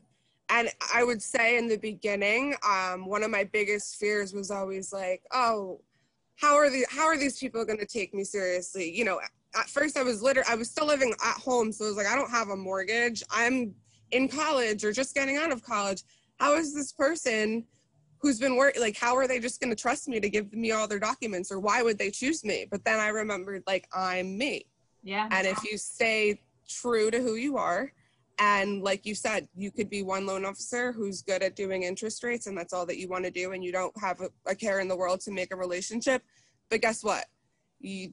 and 0.53 0.69
I 0.95 1.03
would 1.03 1.23
say 1.23 1.57
in 1.57 1.67
the 1.67 1.79
beginning, 1.79 2.55
um, 2.69 3.07
one 3.07 3.23
of 3.23 3.31
my 3.31 3.45
biggest 3.45 3.97
fears 3.97 4.35
was 4.35 4.51
always 4.51 4.93
like, 4.93 5.23
oh, 5.33 5.81
how 6.37 6.57
are 6.57 6.69
the 6.69 6.85
how 6.91 7.07
are 7.07 7.17
these 7.17 7.39
people 7.39 7.65
going 7.65 7.79
to 7.79 7.87
take 7.87 8.13
me 8.13 8.23
seriously? 8.23 8.95
You 8.95 9.05
know, 9.05 9.21
at 9.55 9.69
first 9.69 9.97
I 9.97 10.03
was 10.03 10.23
literally 10.23 10.49
I 10.51 10.55
was 10.55 10.71
still 10.71 10.87
living 10.87 11.15
at 11.25 11.37
home, 11.37 11.73
so 11.73 11.87
I 11.87 11.89
was 11.89 11.97
like, 11.97 12.07
I 12.07 12.15
don't 12.15 12.31
have 12.31 12.49
a 12.49 12.57
mortgage. 12.57 13.23
I'm 13.31 13.75
in 14.11 14.29
college 14.29 14.85
or 14.85 14.93
just 14.93 15.15
getting 15.15 15.39
out 15.39 15.53
of 15.53 15.63
college. 15.63 16.03
How 16.39 16.55
is 16.55 16.75
this 16.75 16.93
person 16.93 17.65
who's 18.19 18.39
been 18.39 18.57
working 18.57 18.83
like 18.83 18.97
how 18.97 19.17
are 19.17 19.27
they 19.27 19.41
just 19.41 19.61
going 19.61 19.75
to 19.75 19.81
trust 19.81 20.07
me 20.07 20.21
to 20.21 20.29
give 20.29 20.53
me 20.53 20.71
all 20.71 20.87
their 20.87 21.01
documents 21.01 21.51
or 21.51 21.61
why 21.61 21.83
would 21.83 21.99
they 21.99 22.11
choose 22.11 22.45
me? 22.45 22.67
But 22.71 22.85
then 22.85 23.01
I 23.01 23.09
remembered 23.09 23.63
like 23.67 23.89
I'm 23.95 24.37
me. 24.37 24.67
Yeah. 25.03 25.29
And 25.31 25.47
if 25.47 25.65
you 25.65 25.79
stay 25.79 26.41
true 26.69 27.11
to 27.11 27.21
who 27.21 27.37
you 27.37 27.57
are 27.57 27.93
and 28.39 28.83
like 28.83 29.07
you 29.07 29.15
said, 29.15 29.49
you 29.55 29.71
could 29.71 29.91
be 29.91 30.03
one 30.03 30.27
loan 30.27 30.45
officer 30.45 30.93
who's 30.93 31.23
good 31.23 31.43
at 31.43 31.57
doing 31.57 31.83
interest 31.83 32.25
rates, 32.25 32.47
and 32.47 32.57
that's 32.57 32.73
all 32.73 32.87
that 32.87 32.99
you 32.99 33.09
want 33.09 33.25
to 33.25 33.31
do, 33.31 33.53
and 33.53 33.63
you 33.63 33.73
don't 33.73 33.97
have 34.01 34.21
a, 34.21 34.29
a 34.47 34.55
care 34.55 34.81
in 34.81 34.89
the 34.89 34.97
world 34.97 35.21
to 35.21 35.31
make 35.31 35.53
a 35.53 35.57
relationship. 35.57 36.23
But 36.71 36.81
guess 36.81 37.05
what? 37.05 37.27
You, 37.81 38.13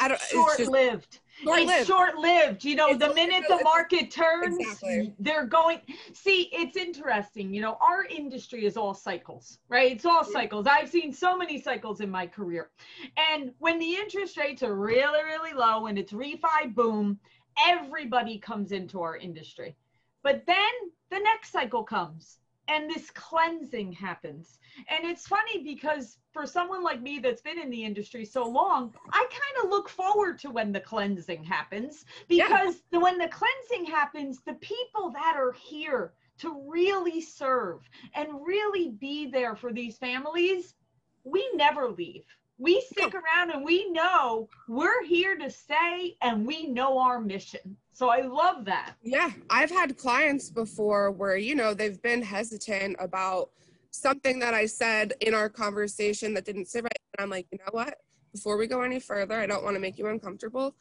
I 0.00 0.08
don't. 0.08 0.20
Short-lived. 0.20 1.20
Short-lived. 1.42 1.70
It's 1.70 1.86
short-lived. 1.86 2.64
You 2.64 2.76
know, 2.76 2.88
it's 2.88 3.04
the 3.04 3.12
minute 3.12 3.44
the 3.48 3.60
market 3.64 4.10
turns, 4.10 4.58
exactly. 4.60 5.14
they're 5.18 5.46
going. 5.46 5.80
See, 6.12 6.48
it's 6.52 6.76
interesting. 6.76 7.52
You 7.52 7.62
know, 7.62 7.76
our 7.80 8.04
industry 8.04 8.66
is 8.66 8.76
all 8.76 8.94
cycles, 8.94 9.58
right? 9.68 9.90
It's 9.90 10.04
all 10.04 10.22
cycles. 10.22 10.66
I've 10.66 10.90
seen 10.90 11.12
so 11.12 11.36
many 11.36 11.60
cycles 11.60 12.00
in 12.00 12.10
my 12.10 12.26
career, 12.26 12.70
and 13.16 13.52
when 13.58 13.78
the 13.78 13.94
interest 13.94 14.36
rates 14.36 14.62
are 14.62 14.76
really, 14.76 15.24
really 15.24 15.54
low, 15.54 15.86
and 15.86 15.98
it's 15.98 16.12
refi 16.12 16.72
boom, 16.74 17.18
everybody 17.58 18.38
comes 18.38 18.72
into 18.72 19.00
our 19.00 19.16
industry 19.16 19.76
But 20.22 20.44
then 20.46 20.72
the 21.10 21.18
next 21.20 21.52
cycle 21.52 21.84
comes 21.84 22.38
and 22.68 22.88
this 22.88 23.10
cleansing 23.10 23.92
happens. 23.92 24.58
And 24.88 25.04
it's 25.04 25.26
funny 25.26 25.62
because 25.62 26.18
for 26.32 26.46
someone 26.46 26.82
like 26.82 27.02
me 27.02 27.18
that's 27.18 27.42
been 27.42 27.58
in 27.58 27.70
the 27.70 27.84
industry 27.84 28.24
so 28.24 28.48
long, 28.48 28.94
I 29.12 29.26
kind 29.30 29.64
of 29.64 29.70
look 29.70 29.88
forward 29.88 30.38
to 30.40 30.50
when 30.50 30.72
the 30.72 30.80
cleansing 30.80 31.44
happens 31.44 32.04
because 32.28 32.76
yeah. 32.90 32.98
when 33.00 33.18
the 33.18 33.28
cleansing 33.28 33.86
happens, 33.92 34.40
the 34.40 34.54
people 34.54 35.10
that 35.10 35.36
are 35.36 35.52
here 35.52 36.14
to 36.38 36.62
really 36.66 37.20
serve 37.20 37.88
and 38.14 38.28
really 38.44 38.88
be 38.88 39.26
there 39.26 39.54
for 39.54 39.72
these 39.72 39.96
families, 39.98 40.74
we 41.22 41.48
never 41.54 41.88
leave. 41.88 42.24
We 42.58 42.80
stick 42.92 43.14
around 43.14 43.50
and 43.50 43.64
we 43.64 43.90
know 43.90 44.48
we're 44.68 45.04
here 45.04 45.36
to 45.36 45.50
stay 45.50 46.16
and 46.22 46.46
we 46.46 46.68
know 46.68 46.98
our 46.98 47.20
mission. 47.20 47.76
So 47.92 48.08
I 48.08 48.20
love 48.22 48.64
that. 48.66 48.94
Yeah, 49.02 49.30
I've 49.50 49.70
had 49.70 49.96
clients 49.96 50.50
before 50.50 51.10
where, 51.10 51.36
you 51.36 51.54
know, 51.54 51.74
they've 51.74 52.00
been 52.00 52.22
hesitant 52.22 52.96
about 53.00 53.50
something 53.90 54.38
that 54.40 54.54
I 54.54 54.66
said 54.66 55.14
in 55.20 55.34
our 55.34 55.48
conversation 55.48 56.34
that 56.34 56.44
didn't 56.44 56.66
sit 56.66 56.84
right. 56.84 56.98
And 57.16 57.24
I'm 57.24 57.30
like, 57.30 57.46
you 57.50 57.58
know 57.58 57.70
what? 57.70 57.98
Before 58.32 58.56
we 58.56 58.66
go 58.66 58.82
any 58.82 58.98
further, 58.98 59.38
I 59.38 59.46
don't 59.46 59.64
want 59.64 59.74
to 59.76 59.80
make 59.80 59.98
you 59.98 60.08
uncomfortable. 60.08 60.74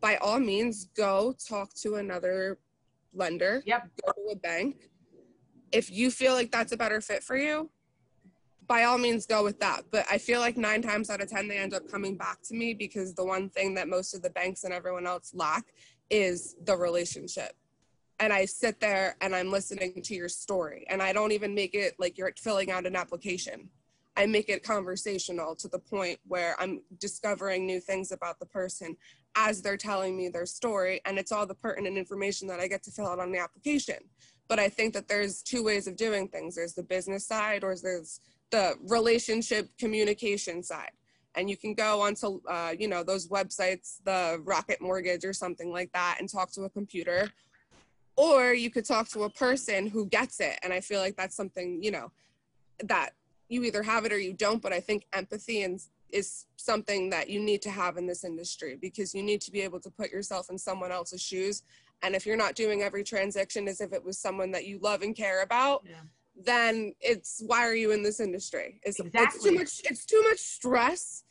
By 0.00 0.16
all 0.16 0.38
means, 0.38 0.86
go 0.96 1.34
talk 1.48 1.74
to 1.82 1.96
another 1.96 2.58
lender. 3.12 3.62
Yep. 3.66 3.88
Go 4.04 4.12
to 4.12 4.32
a 4.32 4.36
bank. 4.36 4.90
If 5.72 5.90
you 5.90 6.10
feel 6.10 6.34
like 6.34 6.50
that's 6.50 6.72
a 6.72 6.76
better 6.76 7.00
fit 7.00 7.22
for 7.22 7.36
you, 7.36 7.70
by 8.70 8.84
all 8.84 8.96
means 8.96 9.26
go 9.26 9.44
with 9.44 9.60
that. 9.60 9.82
But 9.90 10.06
I 10.10 10.16
feel 10.16 10.40
like 10.40 10.56
nine 10.56 10.80
times 10.80 11.10
out 11.10 11.20
of 11.20 11.28
10, 11.28 11.48
they 11.48 11.58
end 11.58 11.74
up 11.74 11.90
coming 11.90 12.16
back 12.16 12.38
to 12.44 12.54
me 12.54 12.72
because 12.72 13.14
the 13.14 13.24
one 13.24 13.50
thing 13.50 13.74
that 13.74 13.88
most 13.88 14.14
of 14.14 14.22
the 14.22 14.30
banks 14.30 14.64
and 14.64 14.72
everyone 14.72 15.06
else 15.06 15.32
lack 15.34 15.64
is 16.08 16.54
the 16.64 16.76
relationship 16.76 17.52
and 18.20 18.32
I 18.32 18.44
sit 18.44 18.78
there 18.80 19.16
and 19.22 19.34
I'm 19.34 19.50
listening 19.50 20.00
to 20.02 20.14
your 20.14 20.28
story. 20.28 20.84
And 20.88 21.02
I 21.02 21.12
don't 21.12 21.32
even 21.32 21.54
make 21.54 21.74
it 21.74 21.94
like 21.98 22.18
you're 22.18 22.32
filling 22.38 22.70
out 22.70 22.86
an 22.86 22.94
application. 22.94 23.70
I 24.16 24.26
make 24.26 24.50
it 24.50 24.62
conversational 24.62 25.56
to 25.56 25.68
the 25.68 25.78
point 25.78 26.18
where 26.28 26.54
I'm 26.60 26.82
discovering 26.98 27.64
new 27.64 27.80
things 27.80 28.12
about 28.12 28.38
the 28.38 28.46
person 28.46 28.96
as 29.34 29.62
they're 29.62 29.78
telling 29.78 30.16
me 30.16 30.28
their 30.28 30.44
story. 30.44 31.00
And 31.06 31.18
it's 31.18 31.32
all 31.32 31.46
the 31.46 31.54
pertinent 31.54 31.96
information 31.96 32.46
that 32.48 32.60
I 32.60 32.68
get 32.68 32.82
to 32.84 32.90
fill 32.90 33.06
out 33.06 33.20
on 33.20 33.32
the 33.32 33.38
application. 33.38 33.96
But 34.48 34.58
I 34.58 34.68
think 34.68 34.92
that 34.94 35.08
there's 35.08 35.42
two 35.42 35.64
ways 35.64 35.86
of 35.86 35.96
doing 35.96 36.28
things 36.28 36.56
there's 36.56 36.74
the 36.74 36.82
business 36.82 37.26
side, 37.26 37.64
or 37.64 37.74
there's 37.76 38.20
the 38.50 38.76
relationship 38.88 39.68
communication 39.78 40.62
side. 40.62 40.92
And 41.36 41.48
you 41.48 41.56
can 41.56 41.74
go 41.74 42.00
onto 42.00 42.40
uh, 42.48 42.74
you 42.76 42.88
know 42.88 43.02
those 43.04 43.28
websites 43.28 43.98
the 44.04 44.40
rocket 44.44 44.80
mortgage 44.80 45.24
or 45.24 45.32
something 45.32 45.70
like 45.72 45.92
that 45.92 46.16
and 46.18 46.28
talk 46.28 46.50
to 46.52 46.62
a 46.62 46.70
computer. 46.70 47.30
Or 48.16 48.52
you 48.52 48.70
could 48.70 48.84
talk 48.84 49.08
to 49.10 49.22
a 49.22 49.30
person 49.30 49.86
who 49.86 50.06
gets 50.06 50.40
it. 50.40 50.58
And 50.62 50.72
i 50.72 50.80
feel 50.80 51.00
like 51.00 51.16
that's 51.16 51.36
something 51.36 51.82
you 51.82 51.92
know 51.92 52.10
that 52.82 53.10
you 53.48 53.62
either 53.64 53.82
have 53.82 54.04
it 54.04 54.12
or 54.12 54.18
you 54.18 54.32
don't. 54.32 54.60
But 54.60 54.72
i 54.72 54.80
think 54.80 55.06
empathy 55.12 55.62
and 55.62 55.80
is 56.12 56.46
something 56.56 57.10
that 57.10 57.28
you 57.28 57.40
need 57.40 57.62
to 57.62 57.70
have 57.70 57.96
in 57.96 58.06
this 58.06 58.24
industry 58.24 58.76
because 58.80 59.14
you 59.14 59.22
need 59.22 59.40
to 59.40 59.52
be 59.52 59.60
able 59.60 59.78
to 59.80 59.90
put 59.90 60.10
yourself 60.10 60.50
in 60.50 60.58
someone 60.58 60.90
else's 60.90 61.22
shoes. 61.22 61.62
And 62.02 62.14
if 62.14 62.26
you're 62.26 62.36
not 62.36 62.56
doing 62.56 62.82
every 62.82 63.04
transaction 63.04 63.68
as 63.68 63.80
if 63.80 63.92
it 63.92 64.04
was 64.04 64.18
someone 64.18 64.50
that 64.50 64.66
you 64.66 64.78
love 64.80 65.02
and 65.02 65.14
care 65.14 65.42
about 65.42 65.82
yeah. 65.88 66.00
Then 66.44 66.92
it's 67.00 67.42
why 67.46 67.66
are 67.66 67.74
you 67.74 67.90
in 67.92 68.02
this 68.02 68.20
industry 68.20 68.80
it's, 68.82 68.98
exactly. 69.00 69.20
it's 69.20 69.44
too 69.44 69.54
much 69.54 69.80
it's 69.84 70.04
too 70.04 70.22
much 70.28 70.38
stress 70.38 71.24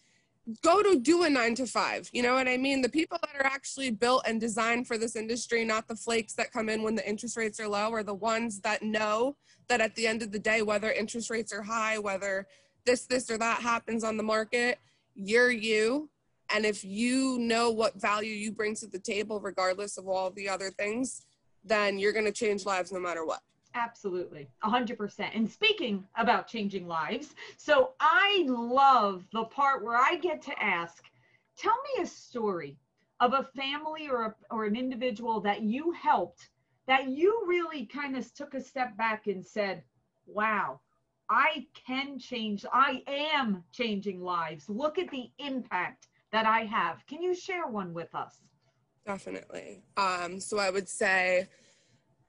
go 0.63 0.81
to 0.81 0.99
do 0.99 1.23
a 1.23 1.29
nine 1.29 1.55
to 1.55 1.65
five. 1.65 2.09
You 2.11 2.23
know 2.23 2.33
what 2.33 2.47
I 2.47 2.57
mean? 2.57 2.81
The 2.81 2.89
people 2.89 3.17
that 3.21 3.35
are 3.39 3.45
actually 3.45 3.91
built 3.91 4.23
and 4.25 4.39
designed 4.39 4.87
for 4.87 4.97
this 4.97 5.15
industry, 5.15 5.63
not 5.63 5.87
the 5.87 5.95
flakes 5.95 6.33
that 6.33 6.51
come 6.51 6.69
in 6.69 6.83
when 6.83 6.95
the 6.95 7.07
interest 7.07 7.37
rates 7.37 7.59
are 7.59 7.67
low, 7.67 7.91
are 7.91 8.03
the 8.03 8.13
ones 8.13 8.59
that 8.61 8.81
know 8.81 9.35
that 9.67 9.81
at 9.81 9.95
the 9.95 10.07
end 10.07 10.21
of 10.21 10.31
the 10.31 10.39
day, 10.39 10.61
whether 10.61 10.91
interest 10.91 11.29
rates 11.29 11.53
are 11.53 11.61
high, 11.61 11.99
whether 11.99 12.47
this, 12.85 13.05
this, 13.05 13.29
or 13.29 13.37
that 13.37 13.61
happens 13.61 14.03
on 14.03 14.17
the 14.17 14.23
market, 14.23 14.79
you're 15.15 15.51
you. 15.51 16.09
And 16.51 16.65
if 16.65 16.83
you 16.83 17.37
know 17.39 17.69
what 17.69 18.01
value 18.01 18.33
you 18.33 18.51
bring 18.51 18.75
to 18.75 18.87
the 18.87 18.99
table, 18.99 19.39
regardless 19.39 19.97
of 19.97 20.07
all 20.07 20.31
the 20.31 20.49
other 20.49 20.71
things, 20.71 21.25
then 21.63 21.99
you're 21.99 22.13
going 22.13 22.25
to 22.25 22.31
change 22.31 22.65
lives 22.65 22.91
no 22.91 22.99
matter 22.99 23.25
what. 23.25 23.41
Absolutely, 23.81 24.49
100%. 24.63 25.29
And 25.33 25.49
speaking 25.49 26.03
about 26.17 26.47
changing 26.47 26.87
lives, 26.87 27.33
so 27.57 27.93
I 27.99 28.43
love 28.47 29.25
the 29.31 29.45
part 29.45 29.83
where 29.83 29.95
I 29.95 30.17
get 30.17 30.41
to 30.43 30.63
ask, 30.63 31.03
tell 31.57 31.77
me 31.95 32.03
a 32.03 32.07
story 32.07 32.77
of 33.21 33.33
a 33.33 33.47
family 33.55 34.09
or, 34.09 34.23
a, 34.23 34.35
or 34.51 34.65
an 34.65 34.75
individual 34.75 35.39
that 35.41 35.61
you 35.61 35.91
helped 35.93 36.49
that 36.87 37.07
you 37.07 37.45
really 37.47 37.85
kind 37.85 38.17
of 38.17 38.33
took 38.33 38.55
a 38.55 38.61
step 38.61 38.97
back 38.97 39.27
and 39.27 39.45
said, 39.45 39.83
wow, 40.25 40.79
I 41.29 41.67
can 41.87 42.17
change, 42.17 42.65
I 42.73 43.03
am 43.07 43.63
changing 43.71 44.21
lives. 44.21 44.67
Look 44.67 44.97
at 44.97 45.09
the 45.11 45.29
impact 45.37 46.07
that 46.31 46.47
I 46.47 46.61
have. 46.61 47.05
Can 47.05 47.21
you 47.21 47.35
share 47.35 47.67
one 47.67 47.93
with 47.93 48.13
us? 48.15 48.39
Definitely. 49.05 49.83
Um, 49.97 50.39
so 50.39 50.57
I 50.57 50.71
would 50.71 50.89
say, 50.89 51.47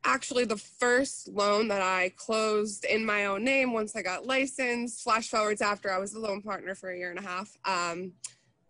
actually 0.04 0.45
the 0.45 0.57
first 0.57 1.28
loan 1.28 1.69
that 1.69 1.83
I 1.83 2.12
closed 2.16 2.85
in 2.85 3.04
my 3.04 3.26
own 3.26 3.45
name 3.45 3.73
once 3.73 3.95
I 3.95 4.02
got 4.02 4.26
licensed. 4.26 5.02
Flash 5.02 5.28
forwards 5.28 5.62
after 5.62 5.92
I 5.92 5.99
was 5.99 6.12
the 6.12 6.21
loan 6.21 6.42
partner 6.42 6.75
for 6.75 6.90
a 6.90 6.97
year 6.97 7.11
and 7.11 7.19
a 7.19 7.23
half. 7.23 7.57
Um, 7.64 8.12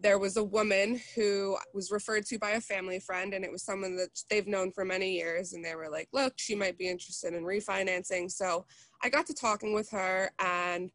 there 0.00 0.18
was 0.18 0.36
a 0.36 0.44
woman 0.44 1.00
who 1.14 1.58
was 1.74 1.90
referred 1.90 2.24
to 2.26 2.38
by 2.38 2.52
a 2.52 2.60
family 2.60 2.98
friend, 2.98 3.34
and 3.34 3.44
it 3.44 3.52
was 3.52 3.62
someone 3.62 3.96
that 3.96 4.08
they've 4.30 4.46
known 4.46 4.72
for 4.72 4.84
many 4.84 5.12
years. 5.12 5.52
And 5.52 5.64
they 5.64 5.74
were 5.74 5.90
like, 5.90 6.08
Look, 6.12 6.34
she 6.36 6.54
might 6.54 6.78
be 6.78 6.88
interested 6.88 7.34
in 7.34 7.44
refinancing. 7.44 8.30
So 8.30 8.64
I 9.02 9.08
got 9.08 9.26
to 9.26 9.34
talking 9.34 9.74
with 9.74 9.90
her, 9.90 10.30
and 10.38 10.90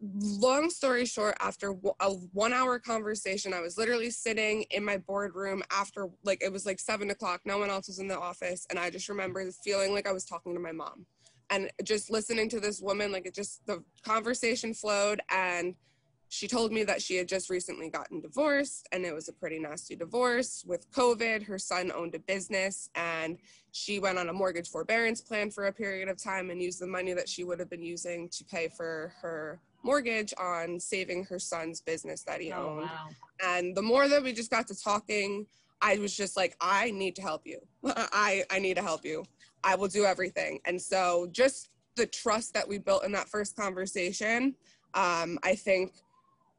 long 0.00 0.70
story 0.70 1.04
short, 1.04 1.36
after 1.40 1.74
a 2.00 2.10
one 2.32 2.52
hour 2.52 2.78
conversation, 2.78 3.52
I 3.52 3.60
was 3.60 3.78
literally 3.78 4.10
sitting 4.10 4.64
in 4.70 4.84
my 4.84 4.98
boardroom 4.98 5.62
after 5.70 6.08
like 6.24 6.42
it 6.42 6.52
was 6.52 6.66
like 6.66 6.80
seven 6.80 7.10
o'clock. 7.10 7.40
No 7.44 7.58
one 7.58 7.70
else 7.70 7.88
was 7.88 7.98
in 7.98 8.08
the 8.08 8.18
office. 8.18 8.66
And 8.70 8.78
I 8.78 8.90
just 8.90 9.08
remember 9.08 9.44
feeling 9.64 9.92
like 9.92 10.08
I 10.08 10.12
was 10.12 10.24
talking 10.24 10.54
to 10.54 10.60
my 10.60 10.72
mom 10.72 11.06
and 11.50 11.70
just 11.82 12.10
listening 12.10 12.48
to 12.50 12.60
this 12.60 12.80
woman, 12.80 13.12
like 13.12 13.26
it 13.26 13.34
just 13.34 13.66
the 13.66 13.82
conversation 14.02 14.74
flowed. 14.74 15.20
And 15.30 15.74
she 16.30 16.46
told 16.46 16.72
me 16.72 16.84
that 16.84 17.00
she 17.00 17.16
had 17.16 17.26
just 17.26 17.48
recently 17.48 17.88
gotten 17.88 18.20
divorced 18.20 18.86
and 18.92 19.04
it 19.04 19.14
was 19.14 19.28
a 19.28 19.32
pretty 19.32 19.58
nasty 19.58 19.96
divorce 19.96 20.62
with 20.66 20.90
COVID. 20.92 21.42
Her 21.44 21.58
son 21.58 21.90
owned 21.94 22.14
a 22.14 22.18
business 22.18 22.90
and 22.94 23.38
she 23.72 23.98
went 23.98 24.18
on 24.18 24.28
a 24.28 24.32
mortgage 24.32 24.68
forbearance 24.68 25.22
plan 25.22 25.50
for 25.50 25.66
a 25.66 25.72
period 25.72 26.08
of 26.08 26.22
time 26.22 26.50
and 26.50 26.62
used 26.62 26.80
the 26.80 26.86
money 26.86 27.14
that 27.14 27.28
she 27.28 27.44
would 27.44 27.58
have 27.58 27.70
been 27.70 27.82
using 27.82 28.28
to 28.28 28.44
pay 28.44 28.68
for 28.68 29.14
her 29.22 29.58
mortgage 29.82 30.34
on 30.38 30.80
saving 30.80 31.24
her 31.24 31.38
son's 31.38 31.80
business 31.80 32.22
that 32.24 32.40
he 32.40 32.52
oh, 32.52 32.68
owned. 32.68 32.82
Wow. 32.82 33.08
And 33.44 33.76
the 33.76 33.82
more 33.82 34.08
that 34.08 34.22
we 34.22 34.32
just 34.32 34.50
got 34.50 34.66
to 34.68 34.74
talking, 34.80 35.46
I 35.80 35.98
was 35.98 36.16
just 36.16 36.36
like, 36.36 36.56
I 36.60 36.90
need 36.90 37.14
to 37.16 37.22
help 37.22 37.42
you. 37.44 37.60
I, 37.84 38.44
I 38.50 38.58
need 38.58 38.74
to 38.74 38.82
help 38.82 39.04
you. 39.04 39.24
I 39.64 39.76
will 39.76 39.88
do 39.88 40.04
everything. 40.04 40.60
And 40.64 40.80
so 40.80 41.28
just 41.32 41.70
the 41.96 42.06
trust 42.06 42.54
that 42.54 42.66
we 42.66 42.78
built 42.78 43.04
in 43.04 43.12
that 43.12 43.28
first 43.28 43.56
conversation, 43.56 44.54
um, 44.94 45.38
I 45.42 45.54
think 45.54 45.92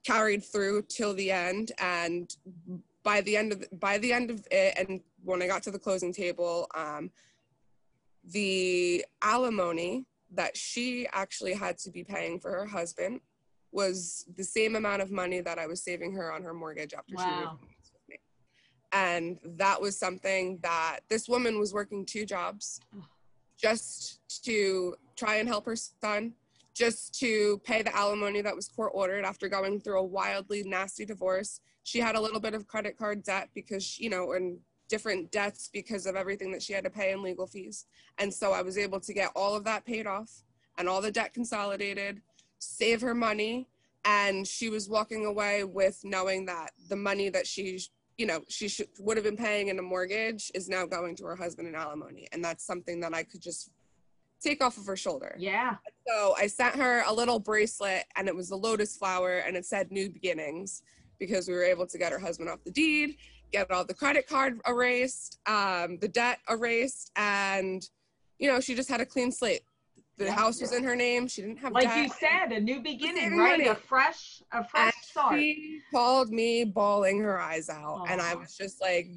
carried 0.06 0.44
through 0.44 0.84
till 0.84 1.14
the 1.14 1.32
end. 1.32 1.72
And 1.80 2.34
by 3.04 3.22
the 3.22 3.36
end 3.36 3.52
of 3.54 3.64
by 3.80 3.98
the 3.98 4.14
end 4.14 4.30
of 4.30 4.46
it, 4.52 4.74
and 4.78 5.02
when 5.24 5.42
I 5.42 5.48
got 5.48 5.64
to 5.64 5.72
the 5.72 5.80
closing 5.80 6.14
table, 6.14 6.68
um, 6.76 7.10
the 8.24 9.06
alimony 9.22 10.06
that 10.34 10.56
she 10.56 11.08
actually 11.12 11.54
had 11.54 11.78
to 11.80 11.92
be 11.92 12.04
paying 12.04 12.40
for 12.40 12.52
her 12.52 12.66
husband 12.66 13.22
was 13.72 14.26
the 14.36 14.44
same 14.44 14.76
amount 14.76 15.02
of 15.02 15.12
money 15.12 15.42
that 15.42 15.60
I 15.60 15.68
was 15.68 15.84
saving 15.84 16.14
her 16.14 16.32
on 16.34 16.44
her 16.44 16.54
mortgage 16.54 16.94
after 16.94 17.16
wow. 17.16 17.24
she 17.24 17.46
moved 17.46 17.62
with 17.94 18.10
me. 18.10 18.18
And 18.92 19.40
that 19.58 19.80
was 19.80 19.98
something 19.98 20.60
that 20.64 21.00
this 21.10 21.28
woman 21.28 21.60
was 21.60 21.74
working 21.74 22.06
two 22.06 22.26
jobs 22.26 22.80
just 23.58 24.20
to 24.44 24.96
try 25.16 25.36
and 25.36 25.48
help 25.48 25.66
her 25.66 25.76
son, 25.76 26.34
just 26.74 27.20
to 27.20 27.62
pay 27.64 27.82
the 27.82 27.96
alimony 27.96 28.42
that 28.42 28.56
was 28.56 28.68
court 28.68 28.92
ordered 28.96 29.26
after 29.26 29.50
going 29.50 29.82
through 29.82 30.00
a 30.00 30.06
wildly 30.06 30.64
nasty 30.64 31.06
divorce. 31.06 31.60
She 31.84 32.00
had 32.00 32.16
a 32.16 32.22
little 32.22 32.40
bit 32.40 32.54
of 32.54 32.68
credit 32.68 32.98
card 32.98 33.24
debt 33.24 33.50
because, 33.54 34.00
you 34.00 34.10
know, 34.10 34.32
and 34.34 34.60
different 34.90 35.32
debts 35.32 35.70
because 35.72 36.06
of 36.06 36.16
everything 36.16 36.52
that 36.52 36.62
she 36.62 36.74
had 36.74 36.84
to 36.84 36.90
pay 36.90 37.14
in 37.14 37.22
legal 37.22 37.48
fees. 37.48 37.86
And 38.18 38.34
so 38.34 38.52
I 38.52 38.62
was 38.62 38.78
able 38.78 39.00
to 39.00 39.14
get 39.14 39.32
all 39.36 39.56
of 39.56 39.64
that 39.66 39.86
paid 39.86 40.08
off 40.08 40.44
and 40.78 40.90
all 40.90 41.02
the 41.02 41.12
debt 41.12 41.34
consolidated, 41.34 42.22
save 42.58 43.02
her 43.02 43.16
money. 43.16 43.70
And 44.06 44.48
she 44.48 44.70
was 44.70 44.90
walking 44.90 45.26
away 45.26 45.64
with 45.64 46.00
knowing 46.04 46.46
that 46.48 46.72
the 46.90 46.96
money 46.96 47.30
that 47.30 47.46
she, 47.46 47.80
you 48.18 48.26
know, 48.26 48.42
she 48.48 48.68
should, 48.68 48.88
would 49.00 49.18
have 49.18 49.24
been 49.24 49.38
paying 49.38 49.68
in 49.68 49.78
a 49.78 49.82
mortgage 49.82 50.52
is 50.56 50.68
now 50.68 50.86
going 50.86 51.16
to 51.18 51.26
her 51.26 51.36
husband 51.36 51.68
in 51.68 51.76
alimony. 51.76 52.28
And 52.32 52.44
that's 52.44 52.66
something 52.66 53.00
that 53.02 53.14
I 53.14 53.24
could 53.24 53.42
just 53.42 53.72
take 54.42 54.64
off 54.64 54.78
of 54.78 54.86
her 54.86 54.96
shoulder. 54.96 55.36
Yeah. 55.38 55.76
So 56.08 56.34
I 56.38 56.48
sent 56.48 56.76
her 56.76 57.04
a 57.06 57.14
little 57.14 57.40
bracelet 57.40 58.06
and 58.16 58.28
it 58.28 58.36
was 58.36 58.52
a 58.52 58.56
lotus 58.56 58.98
flower 58.98 59.40
and 59.40 59.56
it 59.56 59.66
said 59.66 59.92
new 59.92 60.10
beginnings 60.10 60.82
because 61.20 61.50
we 61.50 61.54
were 61.54 61.64
able 61.64 61.86
to 61.86 61.98
get 61.98 62.14
her 62.14 62.20
husband 62.20 62.50
off 62.50 62.64
the 62.64 62.72
deed 62.72 63.18
get 63.52 63.72
all 63.72 63.86
the 63.86 63.94
credit 63.94 64.28
card 64.28 64.60
erased, 64.68 65.40
um, 65.46 65.98
the 66.00 66.08
debt 66.08 66.40
erased, 66.50 67.12
and 67.16 67.84
you 68.40 68.50
know, 68.50 68.60
she 68.60 68.74
just 68.74 68.90
had 68.90 69.02
a 69.02 69.06
clean 69.06 69.32
slate. 69.32 69.62
The 70.18 70.26
Yeah. 70.26 70.36
house 70.36 70.62
was 70.62 70.72
in 70.72 70.84
her 70.84 70.96
name. 70.96 71.28
She 71.28 71.42
didn't 71.42 71.58
have 71.58 71.74
Like 71.74 71.84
debt. 71.84 71.98
you 71.98 72.08
said, 72.10 72.52
a 72.52 72.60
new 72.60 72.82
beginning, 72.82 73.38
right? 73.38 73.68
A 73.68 73.76
fresh, 73.76 74.42
a 74.52 74.64
fresh 74.64 74.86
And 74.86 74.94
start. 75.02 75.36
She 75.36 75.82
called 75.94 76.30
me 76.30 76.64
bawling 76.64 77.20
her 77.20 77.40
eyes 77.40 77.70
out. 77.70 78.06
And 78.08 78.22
I 78.22 78.36
was 78.36 78.56
just 78.56 78.82
like, 78.82 79.08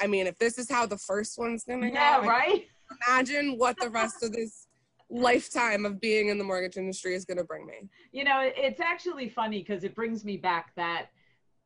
I 0.00 0.06
mean, 0.06 0.26
if 0.26 0.38
this 0.38 0.58
is 0.58 0.70
how 0.70 0.86
the 0.86 0.98
first 0.98 1.38
one's 1.38 1.64
gonna 1.64 1.90
Yeah, 1.90 2.16
go, 2.20 2.22
I 2.24 2.28
right. 2.28 2.66
imagine 3.06 3.58
what 3.58 3.78
the 3.80 3.90
rest 3.90 4.22
of 4.22 4.32
this 4.32 4.66
lifetime 5.10 5.86
of 5.86 6.00
being 6.00 6.28
in 6.28 6.38
the 6.38 6.44
mortgage 6.44 6.76
industry 6.76 7.14
is 7.14 7.24
gonna 7.24 7.44
bring 7.44 7.66
me. 7.66 7.88
You 8.12 8.24
know, 8.24 8.40
it's 8.42 8.80
actually 8.80 9.28
funny 9.28 9.58
because 9.60 9.84
it 9.84 9.94
brings 9.94 10.24
me 10.24 10.36
back 10.36 10.74
that 10.76 11.06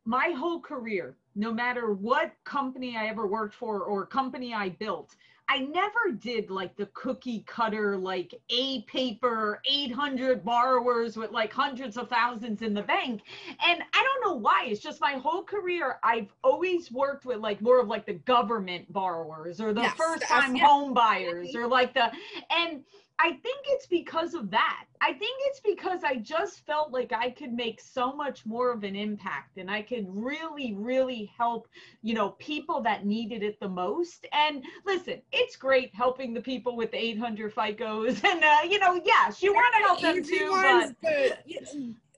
my 0.05 0.33
whole 0.35 0.59
career, 0.59 1.17
no 1.35 1.53
matter 1.53 1.93
what 1.93 2.33
company 2.43 2.95
I 2.97 3.07
ever 3.07 3.27
worked 3.27 3.55
for 3.55 3.81
or 3.83 4.05
company 4.05 4.53
I 4.53 4.69
built, 4.69 5.15
I 5.49 5.59
never 5.59 6.11
did 6.17 6.49
like 6.49 6.75
the 6.77 6.85
cookie 6.93 7.43
cutter, 7.45 7.97
like 7.97 8.33
A 8.49 8.81
paper, 8.83 9.61
800 9.69 10.43
borrowers 10.43 11.17
with 11.17 11.31
like 11.31 11.51
hundreds 11.51 11.97
of 11.97 12.09
thousands 12.09 12.61
in 12.61 12.73
the 12.73 12.81
bank. 12.81 13.23
And 13.63 13.83
I 13.93 14.03
don't 14.03 14.29
know 14.29 14.37
why. 14.39 14.67
It's 14.67 14.81
just 14.81 15.01
my 15.01 15.13
whole 15.13 15.43
career, 15.43 15.99
I've 16.03 16.33
always 16.43 16.91
worked 16.91 17.25
with 17.25 17.39
like 17.39 17.61
more 17.61 17.79
of 17.81 17.87
like 17.87 18.05
the 18.05 18.13
government 18.13 18.91
borrowers 18.93 19.59
or 19.59 19.73
the 19.73 19.81
Yes, 19.81 19.93
first 19.97 20.23
time 20.29 20.55
FDIC. 20.55 20.61
home 20.61 20.93
buyers 20.93 21.55
or 21.55 21.67
like 21.67 21.93
the, 21.93 22.09
and 22.49 22.83
I 23.19 23.29
think 23.29 23.65
it's 23.67 23.85
because 23.85 24.33
of 24.33 24.49
that. 24.51 24.85
I 24.99 25.13
think 25.13 25.37
it's 25.45 25.59
because 25.59 26.03
I 26.03 26.15
just 26.15 26.65
felt 26.65 26.91
like 26.91 27.13
I 27.13 27.29
could 27.29 27.53
make 27.53 27.79
so 27.79 28.13
much 28.13 28.45
more 28.45 28.71
of 28.71 28.83
an 28.83 28.95
impact 28.95 29.57
and 29.57 29.69
I 29.69 29.81
could 29.81 30.05
really, 30.09 30.73
really 30.73 31.31
help, 31.37 31.67
you 32.01 32.15
know, 32.15 32.29
people 32.31 32.81
that 32.81 33.05
needed 33.05 33.43
it 33.43 33.59
the 33.59 33.69
most. 33.69 34.25
And 34.33 34.63
listen, 34.85 35.21
it's 35.31 35.55
great 35.55 35.93
helping 35.93 36.33
the 36.33 36.41
people 36.41 36.75
with 36.75 36.91
the 36.91 36.97
800 36.97 37.53
FICOs. 37.53 38.23
And, 38.33 38.43
uh, 38.43 38.57
you 38.67 38.79
know, 38.79 38.99
yes, 39.03 39.43
you 39.43 39.53
want 39.53 39.73
to 39.75 39.79
help 39.79 40.01
them 40.01 40.23
too, 40.23 40.51
ones, 40.51 40.93
but 41.01 41.43
but 41.45 41.73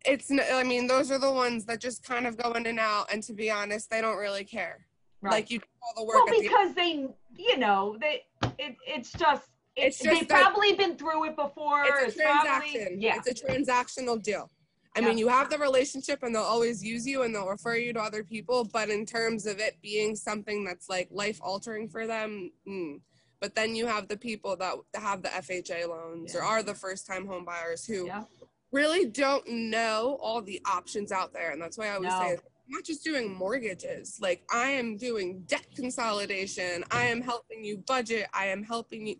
it's 0.05 0.31
I 0.31 0.63
mean, 0.63 0.87
those 0.87 1.11
are 1.11 1.19
the 1.19 1.31
ones 1.31 1.65
that 1.65 1.81
just 1.81 2.03
kind 2.03 2.25
of 2.25 2.37
go 2.37 2.51
in 2.53 2.65
and 2.67 2.79
out. 2.79 3.11
And 3.11 3.21
to 3.23 3.33
be 3.33 3.51
honest, 3.51 3.89
they 3.89 4.01
don't 4.01 4.17
really 4.17 4.45
care. 4.45 4.85
right. 5.21 5.31
Like 5.31 5.51
you 5.51 5.59
do 5.59 5.65
all 5.81 6.03
the 6.03 6.07
work 6.07 6.15
well, 6.15 6.29
at 6.29 6.35
the 6.35 6.41
because 6.41 6.73
they, 6.73 7.07
you 7.35 7.57
know, 7.57 7.97
they, 7.99 8.23
it, 8.59 8.77
it's 8.87 9.11
just, 9.11 9.49
It's 9.75 9.99
just 9.99 10.19
they've 10.19 10.29
probably 10.29 10.73
been 10.73 10.97
through 10.97 11.25
it 11.25 11.35
before. 11.35 11.83
it's 11.85 12.15
a 12.15 12.21
probably- 12.21 12.71
transaction. 12.71 13.01
yeah. 13.01 13.17
It's 13.23 13.41
a 13.41 13.45
transactional 13.45 14.21
deal. 14.21 14.49
I 14.95 15.01
Yeah. 15.01 15.07
mean, 15.09 15.17
you 15.17 15.27
have 15.27 15.49
the 15.49 15.57
relationship 15.57 16.23
and 16.23 16.33
they'll 16.33 16.43
always 16.43 16.81
use 16.81 17.05
you 17.05 17.23
and 17.23 17.35
they'll 17.35 17.47
refer 17.49 17.75
you 17.75 17.91
to 17.93 17.99
other 18.01 18.23
people. 18.23 18.63
But 18.63 18.89
in 18.89 19.05
terms 19.05 19.45
of 19.45 19.59
it 19.59 19.81
being 19.81 20.15
something 20.15 20.63
that's 20.63 20.87
like 20.87 21.09
life 21.11 21.39
altering 21.41 21.89
for 21.89 22.07
them, 22.07 22.51
mm. 22.65 23.01
but 23.41 23.55
then 23.55 23.75
you 23.75 23.85
have 23.87 24.07
the 24.07 24.15
people 24.15 24.55
that 24.55 24.75
have 24.95 25.21
the 25.21 25.27
FHA 25.29 25.85
loans 25.89 26.33
or 26.33 26.41
are 26.41 26.63
the 26.63 26.73
first 26.75 27.05
time 27.05 27.27
home 27.27 27.43
buyers 27.43 27.85
who 27.85 28.05
Yeah. 28.07 28.23
really 28.71 29.05
don't 29.07 29.45
know 29.47 30.17
all 30.21 30.41
the 30.41 30.61
options 30.65 31.11
out 31.11 31.33
there. 31.33 31.51
And 31.51 31.61
that's 31.61 31.77
why 31.77 31.87
I 31.87 31.95
always 31.95 32.11
No. 32.11 32.19
say, 32.21 32.31
I'm 32.33 32.71
not 32.71 32.85
just 32.85 33.03
doing 33.03 33.33
mortgages. 33.33 34.17
Like 34.21 34.45
I 34.49 34.69
am 34.71 34.95
doing 34.95 35.41
debt 35.41 35.67
consolidation. 35.75 36.85
I 36.89 37.07
am 37.07 37.21
helping 37.21 37.65
you 37.65 37.77
budget. 37.79 38.27
I 38.33 38.45
am 38.47 38.63
helping 38.63 39.07
you. 39.07 39.17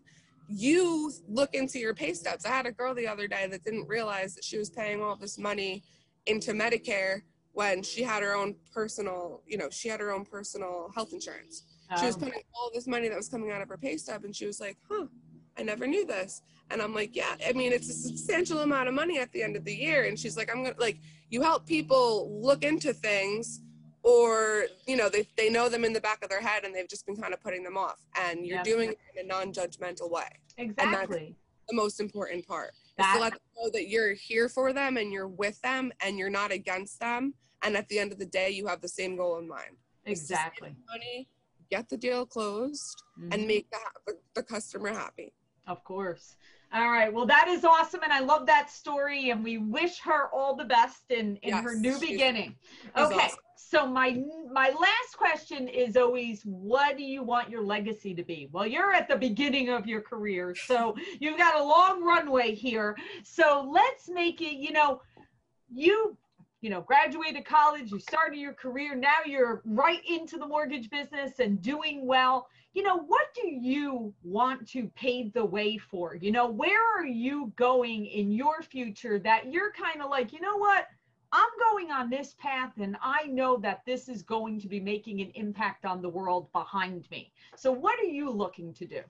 You 0.48 1.12
look 1.28 1.54
into 1.54 1.78
your 1.78 1.94
pay 1.94 2.12
stubs. 2.14 2.44
I 2.44 2.50
had 2.50 2.66
a 2.66 2.72
girl 2.72 2.94
the 2.94 3.06
other 3.06 3.26
day 3.26 3.46
that 3.48 3.64
didn't 3.64 3.88
realize 3.88 4.34
that 4.34 4.44
she 4.44 4.58
was 4.58 4.70
paying 4.70 5.02
all 5.02 5.16
this 5.16 5.38
money 5.38 5.82
into 6.26 6.52
Medicare 6.52 7.22
when 7.52 7.82
she 7.82 8.02
had 8.02 8.22
her 8.22 8.34
own 8.34 8.54
personal, 8.72 9.42
you 9.46 9.56
know, 9.56 9.68
she 9.70 9.88
had 9.88 9.98
her 10.00 10.12
own 10.12 10.24
personal 10.24 10.90
health 10.94 11.12
insurance. 11.12 11.64
She 11.98 12.06
was 12.06 12.16
Um, 12.16 12.22
putting 12.22 12.42
all 12.54 12.70
this 12.74 12.86
money 12.86 13.08
that 13.08 13.16
was 13.16 13.28
coming 13.28 13.50
out 13.50 13.62
of 13.62 13.68
her 13.68 13.78
pay 13.78 13.96
stub, 13.96 14.24
and 14.24 14.34
she 14.34 14.44
was 14.44 14.60
like, 14.60 14.76
"Huh, 14.90 15.06
I 15.56 15.62
never 15.62 15.86
knew 15.86 16.04
this." 16.04 16.42
And 16.70 16.82
I'm 16.82 16.92
like, 16.92 17.14
"Yeah, 17.16 17.36
I 17.48 17.52
mean, 17.52 17.72
it's 17.72 17.88
a 17.88 17.94
substantial 17.94 18.58
amount 18.58 18.88
of 18.88 18.94
money 18.94 19.18
at 19.18 19.32
the 19.32 19.42
end 19.42 19.56
of 19.56 19.64
the 19.64 19.74
year." 19.74 20.04
And 20.04 20.18
she's 20.18 20.36
like, 20.36 20.50
"I'm 20.50 20.64
gonna 20.64 20.74
like 20.78 20.98
you 21.30 21.42
help 21.42 21.64
people 21.64 22.40
look 22.42 22.62
into 22.64 22.92
things, 22.92 23.60
or 24.06 24.66
you 24.86 24.96
know, 24.96 25.08
they 25.08 25.26
they 25.36 25.50
know 25.50 25.68
them 25.68 25.84
in 25.84 25.92
the 25.92 26.00
back 26.00 26.22
of 26.22 26.30
their 26.30 26.40
head, 26.40 26.64
and 26.64 26.72
they've 26.74 26.88
just 26.88 27.04
been 27.06 27.16
kind 27.16 27.34
of 27.34 27.40
putting 27.40 27.64
them 27.64 27.76
off, 27.76 27.98
and 28.16 28.46
you're 28.46 28.58
Yep. 28.58 28.64
doing 28.64 28.90
it 28.90 28.98
in 29.16 29.24
a 29.24 29.28
non-judgmental 29.28 30.08
way. 30.10 30.28
exactly. 30.58 31.36
The 31.68 31.74
most 31.74 31.98
important 32.00 32.46
part 32.46 32.70
is 32.74 32.92
That- 32.98 33.14
to 33.16 33.20
let 33.20 33.32
them 33.32 33.40
know 33.56 33.70
that 33.70 33.88
you're 33.88 34.14
here 34.14 34.48
for 34.48 34.72
them 34.72 34.96
and 34.96 35.12
you're 35.12 35.26
with 35.28 35.60
them, 35.62 35.92
and 36.00 36.16
you're 36.16 36.30
not 36.30 36.52
against 36.52 37.00
them. 37.00 37.34
And 37.62 37.76
at 37.76 37.88
the 37.88 37.98
end 37.98 38.12
of 38.12 38.18
the 38.20 38.24
day, 38.26 38.50
you 38.50 38.68
have 38.68 38.80
the 38.80 38.88
same 38.88 39.16
goal 39.16 39.38
in 39.38 39.48
mind: 39.48 39.76
Exactly. 40.04 40.76
money, 40.86 41.28
get 41.68 41.88
the 41.88 41.96
deal 41.96 42.24
closed, 42.24 43.02
Mhm. 43.18 43.34
and 43.34 43.46
make 43.48 43.68
the, 43.70 44.16
the 44.34 44.42
customer 44.44 44.90
happy. 44.92 45.34
Of 45.66 45.82
course. 45.82 46.36
All 46.72 46.90
right. 46.90 47.12
Well, 47.12 47.26
that 47.26 47.48
is 47.48 47.64
awesome. 47.64 48.02
And 48.02 48.12
I 48.12 48.20
love 48.20 48.46
that 48.46 48.70
story. 48.70 49.30
And 49.30 49.42
we 49.42 49.58
wish 49.58 50.00
her 50.00 50.28
all 50.32 50.56
the 50.56 50.64
best 50.64 51.04
in, 51.10 51.36
in 51.36 51.54
her 51.54 51.74
new 51.76 51.98
beginning. 51.98 52.56
Okay. 52.96 53.14
awesome. 53.14 53.38
So 53.58 53.86
my 53.86 54.22
my 54.52 54.68
last 54.68 55.16
question 55.16 55.66
is 55.66 55.96
always 55.96 56.42
what 56.44 56.96
do 56.96 57.02
you 57.02 57.22
want 57.22 57.50
your 57.50 57.62
legacy 57.62 58.14
to 58.14 58.22
be? 58.22 58.48
Well, 58.52 58.66
you're 58.66 58.92
at 58.92 59.08
the 59.08 59.16
beginning 59.16 59.70
of 59.70 59.86
your 59.86 60.02
career. 60.02 60.54
So 60.54 60.94
you've 61.20 61.38
got 61.38 61.58
a 61.58 61.62
long 61.62 62.04
runway 62.04 62.54
here. 62.54 62.96
So 63.24 63.68
let's 63.72 64.08
make 64.08 64.40
it, 64.40 64.54
you 64.54 64.72
know, 64.72 65.00
you 65.72 66.16
you 66.62 66.70
know, 66.70 66.80
graduated 66.80 67.44
college, 67.44 67.92
you 67.92 68.00
started 68.00 68.38
your 68.38 68.54
career, 68.54 68.94
now 68.94 69.18
you're 69.24 69.62
right 69.64 70.00
into 70.08 70.36
the 70.36 70.46
mortgage 70.46 70.90
business 70.90 71.38
and 71.38 71.60
doing 71.60 72.06
well 72.06 72.48
you 72.76 72.82
know, 72.82 72.98
what 72.98 73.32
do 73.34 73.48
you 73.48 74.12
want 74.22 74.68
to 74.68 74.86
pave 74.94 75.32
the 75.32 75.42
way 75.42 75.78
for? 75.78 76.14
You 76.14 76.30
know, 76.30 76.46
where 76.46 76.78
are 76.98 77.06
you 77.06 77.50
going 77.56 78.04
in 78.04 78.30
your 78.30 78.60
future 78.60 79.18
that 79.20 79.50
you're 79.50 79.72
kind 79.72 80.02
of 80.02 80.10
like, 80.10 80.30
you 80.30 80.42
know 80.42 80.58
what? 80.58 80.86
I'm 81.32 81.48
going 81.70 81.90
on 81.90 82.10
this 82.10 82.34
path 82.38 82.74
and 82.78 82.98
I 83.00 83.28
know 83.28 83.56
that 83.62 83.80
this 83.86 84.10
is 84.10 84.22
going 84.22 84.60
to 84.60 84.68
be 84.68 84.78
making 84.78 85.22
an 85.22 85.32
impact 85.36 85.86
on 85.86 86.02
the 86.02 86.10
world 86.10 86.52
behind 86.52 87.10
me. 87.10 87.32
So, 87.56 87.72
what 87.72 87.98
are 87.98 88.02
you 88.02 88.28
looking 88.28 88.74
to 88.74 88.84
do? 88.84 89.00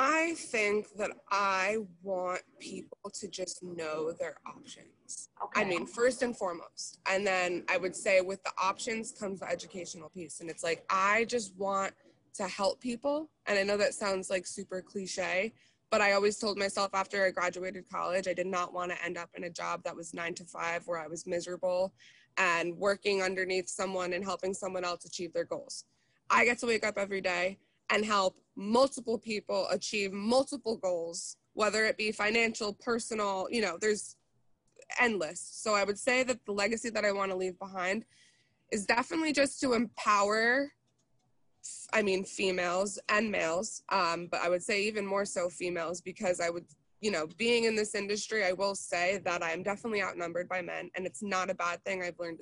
I 0.00 0.34
think 0.36 0.86
that 0.96 1.10
I 1.28 1.78
want 2.04 2.42
people 2.60 3.10
to 3.14 3.26
just 3.26 3.64
know 3.64 4.12
their 4.12 4.36
options. 4.46 5.28
Okay. 5.42 5.60
I 5.60 5.64
mean, 5.64 5.86
first 5.86 6.22
and 6.22 6.36
foremost. 6.36 7.00
And 7.10 7.26
then 7.26 7.64
I 7.68 7.78
would 7.78 7.96
say 7.96 8.20
with 8.20 8.40
the 8.44 8.52
options 8.62 9.10
comes 9.10 9.40
the 9.40 9.50
educational 9.50 10.08
piece. 10.10 10.40
And 10.40 10.48
it's 10.48 10.62
like, 10.62 10.84
I 10.88 11.24
just 11.24 11.56
want 11.56 11.94
to 12.34 12.46
help 12.46 12.80
people. 12.80 13.28
And 13.46 13.58
I 13.58 13.64
know 13.64 13.76
that 13.76 13.92
sounds 13.92 14.30
like 14.30 14.46
super 14.46 14.80
cliche, 14.80 15.52
but 15.90 16.00
I 16.00 16.12
always 16.12 16.38
told 16.38 16.58
myself 16.58 16.90
after 16.94 17.26
I 17.26 17.32
graduated 17.32 17.90
college, 17.90 18.28
I 18.28 18.34
did 18.34 18.46
not 18.46 18.72
want 18.72 18.92
to 18.92 19.04
end 19.04 19.18
up 19.18 19.30
in 19.36 19.44
a 19.44 19.50
job 19.50 19.82
that 19.82 19.96
was 19.96 20.14
nine 20.14 20.34
to 20.34 20.44
five 20.44 20.86
where 20.86 21.00
I 21.00 21.08
was 21.08 21.26
miserable 21.26 21.92
and 22.36 22.76
working 22.76 23.20
underneath 23.20 23.68
someone 23.68 24.12
and 24.12 24.24
helping 24.24 24.54
someone 24.54 24.84
else 24.84 25.04
achieve 25.04 25.32
their 25.32 25.44
goals. 25.44 25.86
I 26.30 26.44
get 26.44 26.58
to 26.58 26.66
wake 26.66 26.86
up 26.86 26.98
every 26.98 27.20
day 27.20 27.58
and 27.90 28.04
help 28.04 28.38
multiple 28.56 29.18
people 29.18 29.66
achieve 29.70 30.12
multiple 30.12 30.76
goals, 30.76 31.36
whether 31.54 31.84
it 31.84 31.96
be 31.96 32.12
financial, 32.12 32.72
personal, 32.74 33.48
you 33.50 33.60
know, 33.60 33.78
there's 33.80 34.16
endless. 35.00 35.40
So 35.40 35.74
I 35.74 35.84
would 35.84 35.98
say 35.98 36.22
that 36.24 36.44
the 36.44 36.52
legacy 36.52 36.90
that 36.90 37.04
I 37.04 37.12
want 37.12 37.30
to 37.30 37.36
leave 37.36 37.58
behind 37.58 38.04
is 38.72 38.86
definitely 38.86 39.32
just 39.32 39.60
to 39.60 39.72
empower 39.74 40.72
I 41.92 42.02
mean 42.02 42.24
females 42.24 42.98
and 43.08 43.30
males, 43.30 43.82
um, 43.90 44.28
but 44.30 44.40
I 44.40 44.48
would 44.48 44.62
say 44.62 44.82
even 44.84 45.04
more 45.04 45.24
so 45.24 45.48
females 45.48 46.00
because 46.00 46.40
I 46.40 46.50
would, 46.50 46.64
you 47.00 47.10
know, 47.10 47.26
being 47.36 47.64
in 47.64 47.76
this 47.76 47.94
industry, 47.94 48.44
I 48.44 48.52
will 48.52 48.74
say 48.74 49.18
that 49.24 49.42
I'm 49.42 49.62
definitely 49.62 50.02
outnumbered 50.02 50.48
by 50.48 50.62
men, 50.62 50.90
and 50.94 51.04
it's 51.06 51.22
not 51.22 51.50
a 51.50 51.54
bad 51.54 51.84
thing. 51.84 52.02
I've 52.02 52.18
learned 52.18 52.40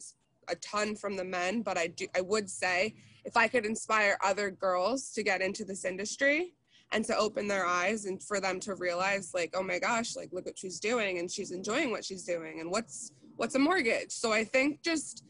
a 0.49 0.57
ton 0.57 0.95
from 0.97 1.17
the 1.17 1.25
men, 1.25 1.63
but 1.63 1.79
I 1.79 1.89
do, 1.89 2.07
I 2.15 2.21
would 2.21 2.49
say 2.51 2.95
if 3.25 3.37
I 3.37 3.49
could 3.49 3.67
inspire 3.67 4.19
other 4.25 4.51
girls 4.51 5.11
to 5.13 5.23
get 5.23 5.41
into 5.41 5.65
this 5.65 5.85
industry 5.85 6.55
and 6.93 7.05
to 7.05 7.17
open 7.17 7.49
their 7.49 7.67
eyes 7.67 8.05
and 8.05 8.23
for 8.23 8.41
them 8.41 8.61
to 8.61 8.77
realize 8.77 9.33
like 9.35 9.53
oh 9.57 9.63
my 9.63 9.81
gosh 9.81 10.15
like 10.15 10.33
look 10.33 10.47
what 10.47 10.57
she's 10.57 10.79
doing 10.79 11.19
and 11.19 11.29
she's 11.29 11.51
enjoying 11.51 11.91
what 11.91 12.05
she's 12.05 12.23
doing 12.23 12.61
and 12.61 12.71
what's 12.71 13.11
what's 13.35 13.57
a 13.57 13.59
mortgage? 13.59 14.13
So 14.13 14.33
i 14.33 14.45
think 14.45 14.83
just 14.83 15.25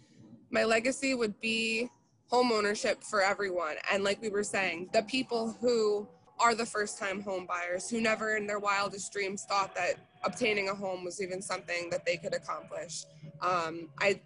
my 0.51 0.65
legacy 0.65 1.15
would 1.15 1.41
be 1.41 1.89
home 2.29 2.53
ownership 2.53 3.03
for 3.03 3.23
everyone. 3.23 3.77
And 3.91 4.05
like 4.05 4.21
we 4.21 4.29
were 4.29 4.43
saying 4.43 4.91
the 4.93 5.03
people 5.03 5.57
who 5.61 6.09
are 6.39 6.55
the 6.55 6.67
first 6.67 6.99
time 6.99 7.23
home 7.23 7.47
buyers 7.47 7.89
who 7.89 8.01
never 8.01 8.37
in 8.37 8.47
their 8.47 8.59
wildest 8.59 9.13
dreams 9.13 9.45
thought 9.49 9.75
that 9.75 9.95
obtaining 10.25 10.69
a 10.69 10.75
home 10.75 11.05
was 11.05 11.23
even 11.23 11.41
something 11.41 11.89
that 11.91 12.05
they 12.05 12.17
could 12.17 12.35
accomplish. 12.35 13.05
Um, 13.41 13.89
i 14.01 14.21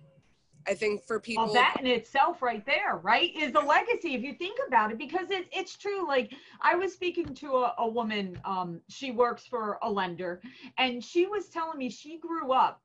i 0.67 0.75
think 0.75 1.03
for 1.05 1.19
people 1.21 1.45
Well, 1.45 1.55
that 1.55 1.77
in 1.81 1.87
itself, 1.87 2.43
right 2.43 2.65
there, 2.67 2.97
right, 3.03 3.31
is 3.35 3.55
a 3.55 3.61
legacy 3.61 4.15
if 4.15 4.23
you 4.23 4.35
think 4.35 4.59
about 4.67 4.91
it, 4.91 4.99
because 4.99 5.31
it's 5.31 5.49
it's 5.53 5.77
true. 5.77 6.07
Like 6.07 6.33
I 6.61 6.75
was 6.75 6.93
speaking 6.93 7.35
to 7.37 7.49
a, 7.57 7.75
a 7.79 7.89
woman, 7.89 8.41
um, 8.45 8.81
she 8.89 9.11
works 9.11 9.47
for 9.47 9.79
a 9.83 9.91
lender, 9.91 10.41
and 10.79 11.03
she 11.03 11.27
was 11.27 11.49
telling 11.49 11.79
me 11.79 11.91
she 11.91 12.19
grew 12.19 12.53
up 12.53 12.83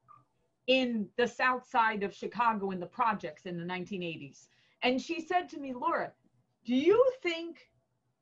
in 0.68 1.08
the 1.18 1.28
south 1.28 1.68
side 1.68 2.02
of 2.04 2.14
Chicago 2.14 2.72
in 2.72 2.80
the 2.80 2.86
projects 2.88 3.46
in 3.46 3.58
the 3.58 3.66
1980s, 3.66 4.48
and 4.82 5.02
she 5.02 5.22
said 5.22 5.50
to 5.50 5.60
me, 5.60 5.74
Laura, 5.74 6.12
do 6.66 6.76
you 6.76 7.04
think 7.22 7.58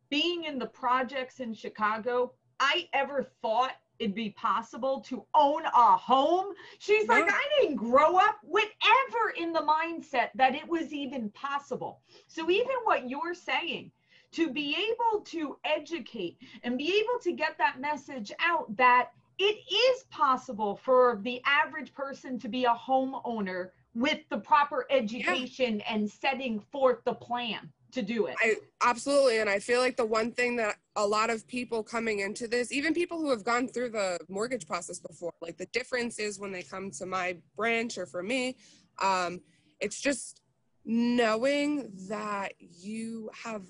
being 0.09 0.43
in 0.43 0.59
the 0.59 0.67
projects 0.67 1.39
in 1.39 1.53
Chicago, 1.53 2.33
I 2.59 2.87
ever 2.93 3.23
thought 3.41 3.73
it'd 4.03 4.13
be 4.13 4.31
possible 4.31 4.99
to 4.99 5.25
own 5.33 5.63
a 5.65 5.97
home. 5.97 6.53
She's 6.79 7.07
like, 7.07 7.25
I 7.27 7.41
didn't 7.59 7.77
grow 7.77 8.17
up 8.17 8.39
with 8.43 8.69
ever 9.07 9.29
in 9.37 9.53
the 9.53 9.61
mindset 9.61 10.29
that 10.35 10.55
it 10.55 10.67
was 10.67 10.91
even 10.91 11.29
possible. 11.29 12.01
So, 12.27 12.49
even 12.49 12.75
what 12.83 13.09
you're 13.09 13.33
saying, 13.33 13.91
to 14.33 14.51
be 14.51 14.75
able 14.75 15.21
to 15.21 15.57
educate 15.63 16.37
and 16.63 16.77
be 16.77 16.99
able 16.99 17.19
to 17.21 17.31
get 17.31 17.57
that 17.57 17.79
message 17.79 18.31
out 18.39 18.75
that 18.75 19.11
it 19.39 19.57
is 19.71 20.03
possible 20.09 20.75
for 20.75 21.19
the 21.23 21.41
average 21.45 21.93
person 21.93 22.37
to 22.39 22.49
be 22.49 22.65
a 22.65 22.73
homeowner 22.73 23.69
with 23.95 24.19
the 24.29 24.37
proper 24.37 24.85
education 24.89 25.81
and 25.81 26.09
setting 26.09 26.59
forth 26.59 27.03
the 27.05 27.13
plan 27.13 27.71
to 27.93 28.01
do 28.01 28.25
it. 28.27 28.35
I 28.39 28.55
absolutely, 28.83 29.39
and 29.39 29.49
I 29.49 29.59
feel 29.59 29.79
like 29.79 29.97
the 29.97 30.05
one 30.05 30.31
thing 30.31 30.55
that 30.57 30.75
a 30.95 31.05
lot 31.05 31.29
of 31.29 31.47
people 31.47 31.83
coming 31.83 32.19
into 32.19 32.47
this, 32.47 32.71
even 32.71 32.93
people 32.93 33.19
who 33.19 33.29
have 33.29 33.43
gone 33.43 33.67
through 33.67 33.89
the 33.89 34.19
mortgage 34.29 34.67
process 34.67 34.99
before, 34.99 35.33
like 35.41 35.57
the 35.57 35.67
difference 35.67 36.19
is 36.19 36.39
when 36.39 36.51
they 36.51 36.63
come 36.63 36.91
to 36.91 37.05
my 37.05 37.37
branch 37.55 37.97
or 37.97 38.05
for 38.05 38.23
me, 38.23 38.57
um, 39.01 39.41
it's 39.79 39.99
just 39.99 40.41
knowing 40.85 41.91
that 42.09 42.53
you 42.59 43.29
have 43.43 43.63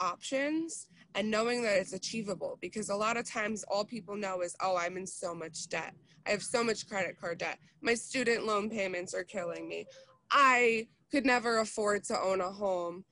options 0.00 0.88
and 1.14 1.30
knowing 1.30 1.62
that 1.62 1.78
it's 1.78 1.92
achievable. 1.92 2.58
Because 2.60 2.90
a 2.90 2.96
lot 2.96 3.16
of 3.16 3.28
times, 3.28 3.64
all 3.68 3.84
people 3.84 4.16
know 4.16 4.42
is, 4.42 4.54
oh, 4.60 4.76
I'm 4.76 4.96
in 4.96 5.06
so 5.06 5.34
much 5.34 5.68
debt. 5.68 5.94
I 6.26 6.30
have 6.30 6.42
so 6.42 6.62
much 6.62 6.88
credit 6.88 7.18
card 7.18 7.38
debt. 7.38 7.58
My 7.80 7.94
student 7.94 8.46
loan 8.46 8.68
payments 8.68 9.14
are 9.14 9.24
killing 9.24 9.68
me. 9.68 9.86
I 10.30 10.88
could 11.10 11.24
never 11.24 11.58
afford 11.58 12.04
to 12.04 12.18
own 12.18 12.40
a 12.40 12.50
home. 12.50 13.04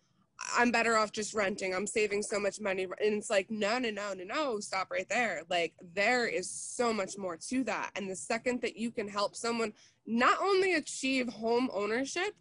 I'm 0.57 0.71
better 0.71 0.97
off 0.97 1.13
just 1.13 1.35
renting. 1.35 1.75
I'm 1.75 1.87
saving 1.87 2.23
so 2.23 2.39
much 2.39 2.61
money. 2.61 2.85
And 2.85 3.15
it's 3.15 3.31
like, 3.31 3.51
no, 3.51 3.79
no, 3.79 3.91
no, 3.91 4.13
no, 4.15 4.25
no, 4.25 4.61
stop 4.61 4.91
right 4.91 5.09
there. 5.09 5.43
Like, 5.49 5.75
there 5.95 6.27
is 6.27 6.51
so 6.51 6.93
much 6.93 7.17
more 7.17 7.37
to 7.49 7.65
that. 7.65 7.91
And 7.97 8.11
the 8.11 8.17
second 8.17 8.61
that 8.63 8.77
you 8.77 8.91
can 8.91 9.09
help 9.09 9.35
someone 9.35 9.73
not 10.07 10.39
only 10.43 10.75
achieve 10.75 11.29
home 11.29 11.71
ownership, 11.73 12.35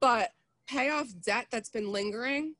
but 0.00 0.30
pay 0.68 0.90
off 0.90 1.08
debt 1.24 1.46
that's 1.50 1.70
been 1.70 1.92
lingering 1.92 2.54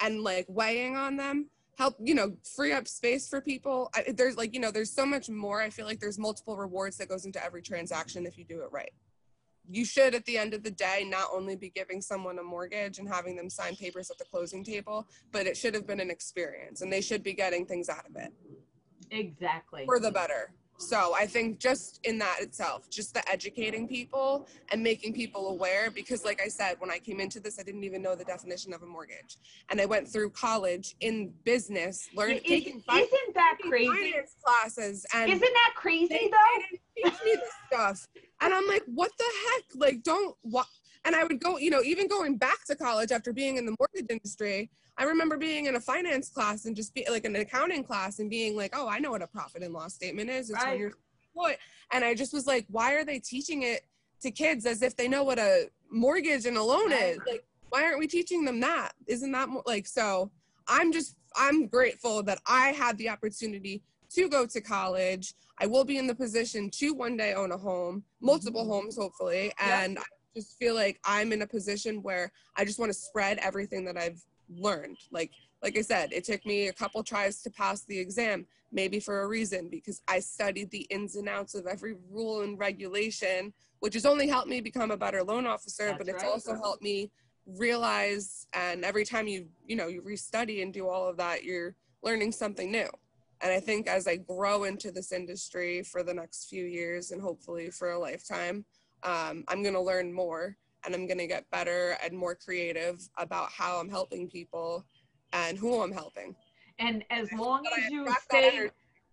and 0.00 0.22
like 0.22 0.46
weighing 0.48 0.94
on 0.94 1.16
them, 1.16 1.48
help, 1.78 1.96
you 1.98 2.14
know, 2.14 2.36
free 2.54 2.72
up 2.72 2.86
space 2.86 3.28
for 3.28 3.40
people. 3.40 3.90
I, 3.94 4.12
there's 4.12 4.36
like, 4.36 4.54
you 4.54 4.60
know, 4.60 4.70
there's 4.70 4.92
so 4.92 5.06
much 5.06 5.28
more. 5.28 5.60
I 5.60 5.70
feel 5.70 5.86
like 5.86 6.00
there's 6.00 6.18
multiple 6.18 6.56
rewards 6.56 6.98
that 6.98 7.08
goes 7.08 7.24
into 7.24 7.42
every 7.42 7.62
transaction 7.62 8.26
if 8.26 8.38
you 8.38 8.44
do 8.44 8.62
it 8.62 8.68
right 8.70 8.92
you 9.70 9.84
should 9.84 10.14
at 10.14 10.24
the 10.26 10.38
end 10.38 10.54
of 10.54 10.62
the 10.62 10.70
day 10.70 11.06
not 11.08 11.28
only 11.32 11.56
be 11.56 11.70
giving 11.70 12.00
someone 12.00 12.38
a 12.38 12.42
mortgage 12.42 12.98
and 12.98 13.08
having 13.08 13.36
them 13.36 13.50
sign 13.50 13.74
papers 13.76 14.10
at 14.10 14.18
the 14.18 14.24
closing 14.24 14.62
table 14.64 15.06
but 15.32 15.46
it 15.46 15.56
should 15.56 15.74
have 15.74 15.86
been 15.86 16.00
an 16.00 16.10
experience 16.10 16.82
and 16.82 16.92
they 16.92 17.00
should 17.00 17.22
be 17.22 17.32
getting 17.32 17.66
things 17.66 17.88
out 17.88 18.06
of 18.08 18.16
it 18.16 18.32
Exactly. 19.10 19.84
for 19.84 20.00
the 20.00 20.10
better 20.10 20.52
so 20.78 21.14
i 21.16 21.24
think 21.24 21.58
just 21.58 22.00
in 22.04 22.18
that 22.18 22.36
itself 22.40 22.90
just 22.90 23.14
the 23.14 23.26
educating 23.30 23.88
people 23.88 24.46
and 24.72 24.82
making 24.82 25.10
people 25.12 25.48
aware 25.48 25.90
because 25.90 26.22
like 26.22 26.38
i 26.44 26.48
said 26.48 26.74
when 26.80 26.90
i 26.90 26.98
came 26.98 27.18
into 27.18 27.40
this 27.40 27.58
i 27.58 27.62
didn't 27.62 27.82
even 27.82 28.02
know 28.02 28.14
the 28.14 28.24
definition 28.24 28.74
of 28.74 28.82
a 28.82 28.86
mortgage 28.86 29.38
and 29.70 29.80
i 29.80 29.86
went 29.86 30.06
through 30.06 30.28
college 30.28 30.94
in 31.00 31.32
business 31.44 32.10
learning 32.14 32.36
is, 32.38 32.42
taking 32.42 32.82
isn't 32.92 33.34
that 33.34 33.56
crazy? 33.62 33.88
finance 33.88 34.36
classes 34.44 35.06
and 35.14 35.30
Isn't 35.30 35.40
that 35.40 35.72
crazy 35.76 36.08
they, 36.08 36.30
though? 36.30 36.36
they 36.58 36.62
didn't 37.04 37.14
teach 37.18 37.24
me 37.24 37.32
this 37.40 37.52
stuff. 37.72 38.08
And 38.40 38.52
I'm 38.52 38.66
like, 38.66 38.82
what 38.86 39.10
the 39.18 39.24
heck? 39.24 39.64
Like, 39.74 40.02
don't 40.02 40.36
what? 40.42 40.66
And 41.04 41.14
I 41.14 41.24
would 41.24 41.40
go, 41.40 41.56
you 41.58 41.70
know, 41.70 41.82
even 41.82 42.08
going 42.08 42.36
back 42.36 42.64
to 42.66 42.74
college 42.74 43.12
after 43.12 43.32
being 43.32 43.56
in 43.56 43.64
the 43.66 43.74
mortgage 43.78 44.10
industry, 44.10 44.70
I 44.98 45.04
remember 45.04 45.36
being 45.36 45.66
in 45.66 45.76
a 45.76 45.80
finance 45.80 46.28
class 46.28 46.64
and 46.64 46.74
just 46.74 46.94
be 46.94 47.06
like 47.08 47.24
an 47.24 47.36
accounting 47.36 47.84
class 47.84 48.18
and 48.18 48.28
being 48.28 48.56
like, 48.56 48.72
oh, 48.74 48.88
I 48.88 48.98
know 48.98 49.10
what 49.12 49.22
a 49.22 49.26
profit 49.26 49.62
and 49.62 49.72
loss 49.72 49.94
statement 49.94 50.30
is. 50.30 50.50
It's 50.50 50.58
Right. 50.64 50.72
when 50.72 50.80
you're 50.80 50.92
employed. 51.34 51.58
And 51.92 52.04
I 52.04 52.14
just 52.14 52.32
was 52.32 52.46
like, 52.46 52.66
why 52.68 52.94
are 52.94 53.04
they 53.04 53.20
teaching 53.20 53.62
it 53.62 53.82
to 54.22 54.30
kids 54.30 54.66
as 54.66 54.82
if 54.82 54.96
they 54.96 55.06
know 55.06 55.22
what 55.22 55.38
a 55.38 55.70
mortgage 55.90 56.44
and 56.46 56.56
a 56.56 56.62
loan 56.62 56.90
Right. 56.90 57.14
is? 57.14 57.20
Like, 57.26 57.44
why 57.70 57.84
aren't 57.84 57.98
we 57.98 58.06
teaching 58.08 58.44
them 58.44 58.60
that? 58.60 58.92
Isn't 59.06 59.32
that 59.32 59.48
more 59.48 59.62
like 59.66 59.86
so? 59.86 60.30
I'm 60.68 60.92
just 60.92 61.16
I'm 61.36 61.66
grateful 61.68 62.22
that 62.24 62.40
I 62.46 62.68
had 62.68 62.96
the 62.98 63.10
opportunity 63.10 63.82
to 64.16 64.28
go 64.28 64.46
to 64.46 64.60
college. 64.60 65.34
I 65.58 65.66
will 65.66 65.84
be 65.84 65.98
in 65.98 66.06
the 66.06 66.14
position 66.14 66.70
to 66.70 66.94
one 66.94 67.16
day 67.16 67.34
own 67.34 67.52
a 67.52 67.58
home, 67.58 68.02
multiple 68.20 68.64
Mhm. 68.64 68.68
homes 68.68 68.96
hopefully, 68.96 69.52
Yeah. 69.60 69.80
and 69.80 69.98
I 69.98 70.02
just 70.34 70.58
feel 70.58 70.74
like 70.74 70.98
I'm 71.04 71.32
in 71.32 71.42
a 71.42 71.46
position 71.46 72.02
where 72.02 72.32
I 72.56 72.64
just 72.64 72.78
want 72.78 72.90
to 72.90 72.98
spread 72.98 73.38
everything 73.38 73.84
that 73.84 73.96
I've 73.96 74.22
learned. 74.48 74.98
Like 75.10 75.32
like 75.62 75.76
I 75.78 75.80
said, 75.80 76.12
it 76.12 76.24
took 76.24 76.44
me 76.46 76.68
a 76.68 76.72
couple 76.72 77.02
tries 77.02 77.42
to 77.42 77.50
pass 77.50 77.82
the 77.84 77.98
exam, 77.98 78.46
maybe 78.70 79.00
for 79.00 79.22
a 79.22 79.26
reason 79.26 79.68
because 79.68 80.02
I 80.06 80.20
studied 80.20 80.70
the 80.70 80.86
ins 80.90 81.16
and 81.16 81.28
outs 81.28 81.54
of 81.54 81.66
every 81.66 81.94
rule 82.10 82.42
and 82.42 82.58
regulation, 82.58 83.52
which 83.80 83.94
has 83.94 84.04
only 84.06 84.28
helped 84.28 84.48
me 84.48 84.60
become 84.60 84.90
a 84.90 84.96
better 84.96 85.22
loan 85.24 85.46
officer, 85.46 85.86
That's 85.86 85.98
but 85.98 86.08
it's 86.08 86.22
right. 86.22 86.30
also 86.32 86.54
helped 86.54 86.82
me 86.82 87.10
realize 87.46 88.46
and 88.52 88.84
every 88.84 89.04
time 89.04 89.28
you 89.28 89.48
you 89.66 89.76
know 89.76 89.86
you 89.86 90.02
restudy 90.02 90.62
and 90.62 90.74
do 90.74 90.88
all 90.88 91.08
of 91.08 91.16
that 91.16 91.44
you're 91.44 91.76
learning 92.02 92.32
something 92.32 92.72
new 92.72 92.88
and 93.40 93.52
i 93.52 93.60
think 93.60 93.86
as 93.86 94.06
i 94.06 94.16
grow 94.16 94.64
into 94.64 94.90
this 94.90 95.12
industry 95.12 95.82
for 95.82 96.02
the 96.02 96.14
next 96.14 96.48
few 96.48 96.64
years 96.64 97.10
and 97.10 97.20
hopefully 97.20 97.70
for 97.70 97.92
a 97.92 97.98
lifetime 97.98 98.64
um, 99.02 99.44
i'm 99.48 99.62
going 99.62 99.74
to 99.74 99.80
learn 99.80 100.12
more 100.12 100.56
and 100.84 100.94
i'm 100.94 101.06
going 101.06 101.18
to 101.18 101.26
get 101.26 101.48
better 101.50 101.96
and 102.02 102.16
more 102.16 102.34
creative 102.34 103.00
about 103.18 103.50
how 103.50 103.78
i'm 103.78 103.88
helping 103.88 104.28
people 104.28 104.84
and 105.32 105.58
who 105.58 105.82
i'm 105.82 105.92
helping 105.92 106.34
And 106.78 107.04
as 107.10 107.32
long 107.32 107.64
But 107.64 107.84
as 107.84 107.90
you 107.90 108.06
stay, 108.20 108.70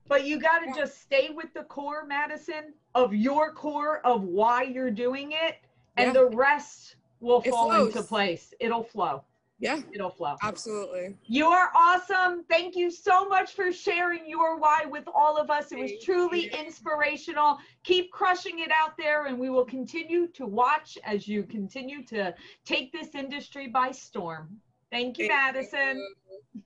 but 0.07 0.25
you 0.25 0.37
got 0.39 0.59
to 0.59 0.65
Yeah. 0.67 0.75
just 0.75 1.01
stay 1.01 1.29
with 1.29 1.53
the 1.53 1.63
core, 1.63 2.05
Madison, 2.05 2.73
of 2.93 3.13
your 3.13 3.53
core 3.53 4.05
of 4.05 4.23
why 4.23 4.63
you're 4.63 4.91
doing 4.91 5.31
it, 5.31 5.55
and 5.97 6.07
Yeah. 6.07 6.13
the 6.13 6.25
rest 6.25 6.97
will 7.21 7.41
It 7.45 7.51
fall 7.51 7.71
into 7.87 8.03
place. 8.03 8.53
It'll 8.59 8.83
flow. 8.83 9.23
Yeah 9.63 9.79
It'll 9.93 10.09
flow. 10.09 10.35
absolutely 10.43 11.15
You 11.25 11.47
are 11.47 11.69
awesome. 11.75 12.43
Thank 12.49 12.75
you 12.75 12.91
so 12.91 13.27
much 13.27 13.53
for 13.53 13.71
sharing 13.71 14.27
your 14.27 14.59
why 14.59 14.83
with 14.85 15.05
all 15.13 15.37
of 15.37 15.49
us. 15.49 15.71
It 15.71 15.79
was 15.79 15.91
truly 16.03 16.43
you. 16.45 16.49
inspirational. 16.51 17.57
Keep 17.83 18.11
crushing 18.11 18.59
it 18.59 18.71
out 18.71 18.97
there, 18.97 19.25
and 19.27 19.39
we 19.39 19.49
will 19.49 19.65
continue 19.65 20.27
to 20.33 20.45
watch 20.45 20.97
as 21.05 21.27
you 21.27 21.43
continue 21.43 22.03
to 22.05 22.35
take 22.65 22.91
this 22.91 23.15
industry 23.15 23.67
by 23.67 23.91
storm. 23.91 24.59
Thank 24.91 25.17
you, 25.17 25.27
Thank 25.27 25.55
Madison. 25.55 26.05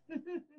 you. 0.09 0.41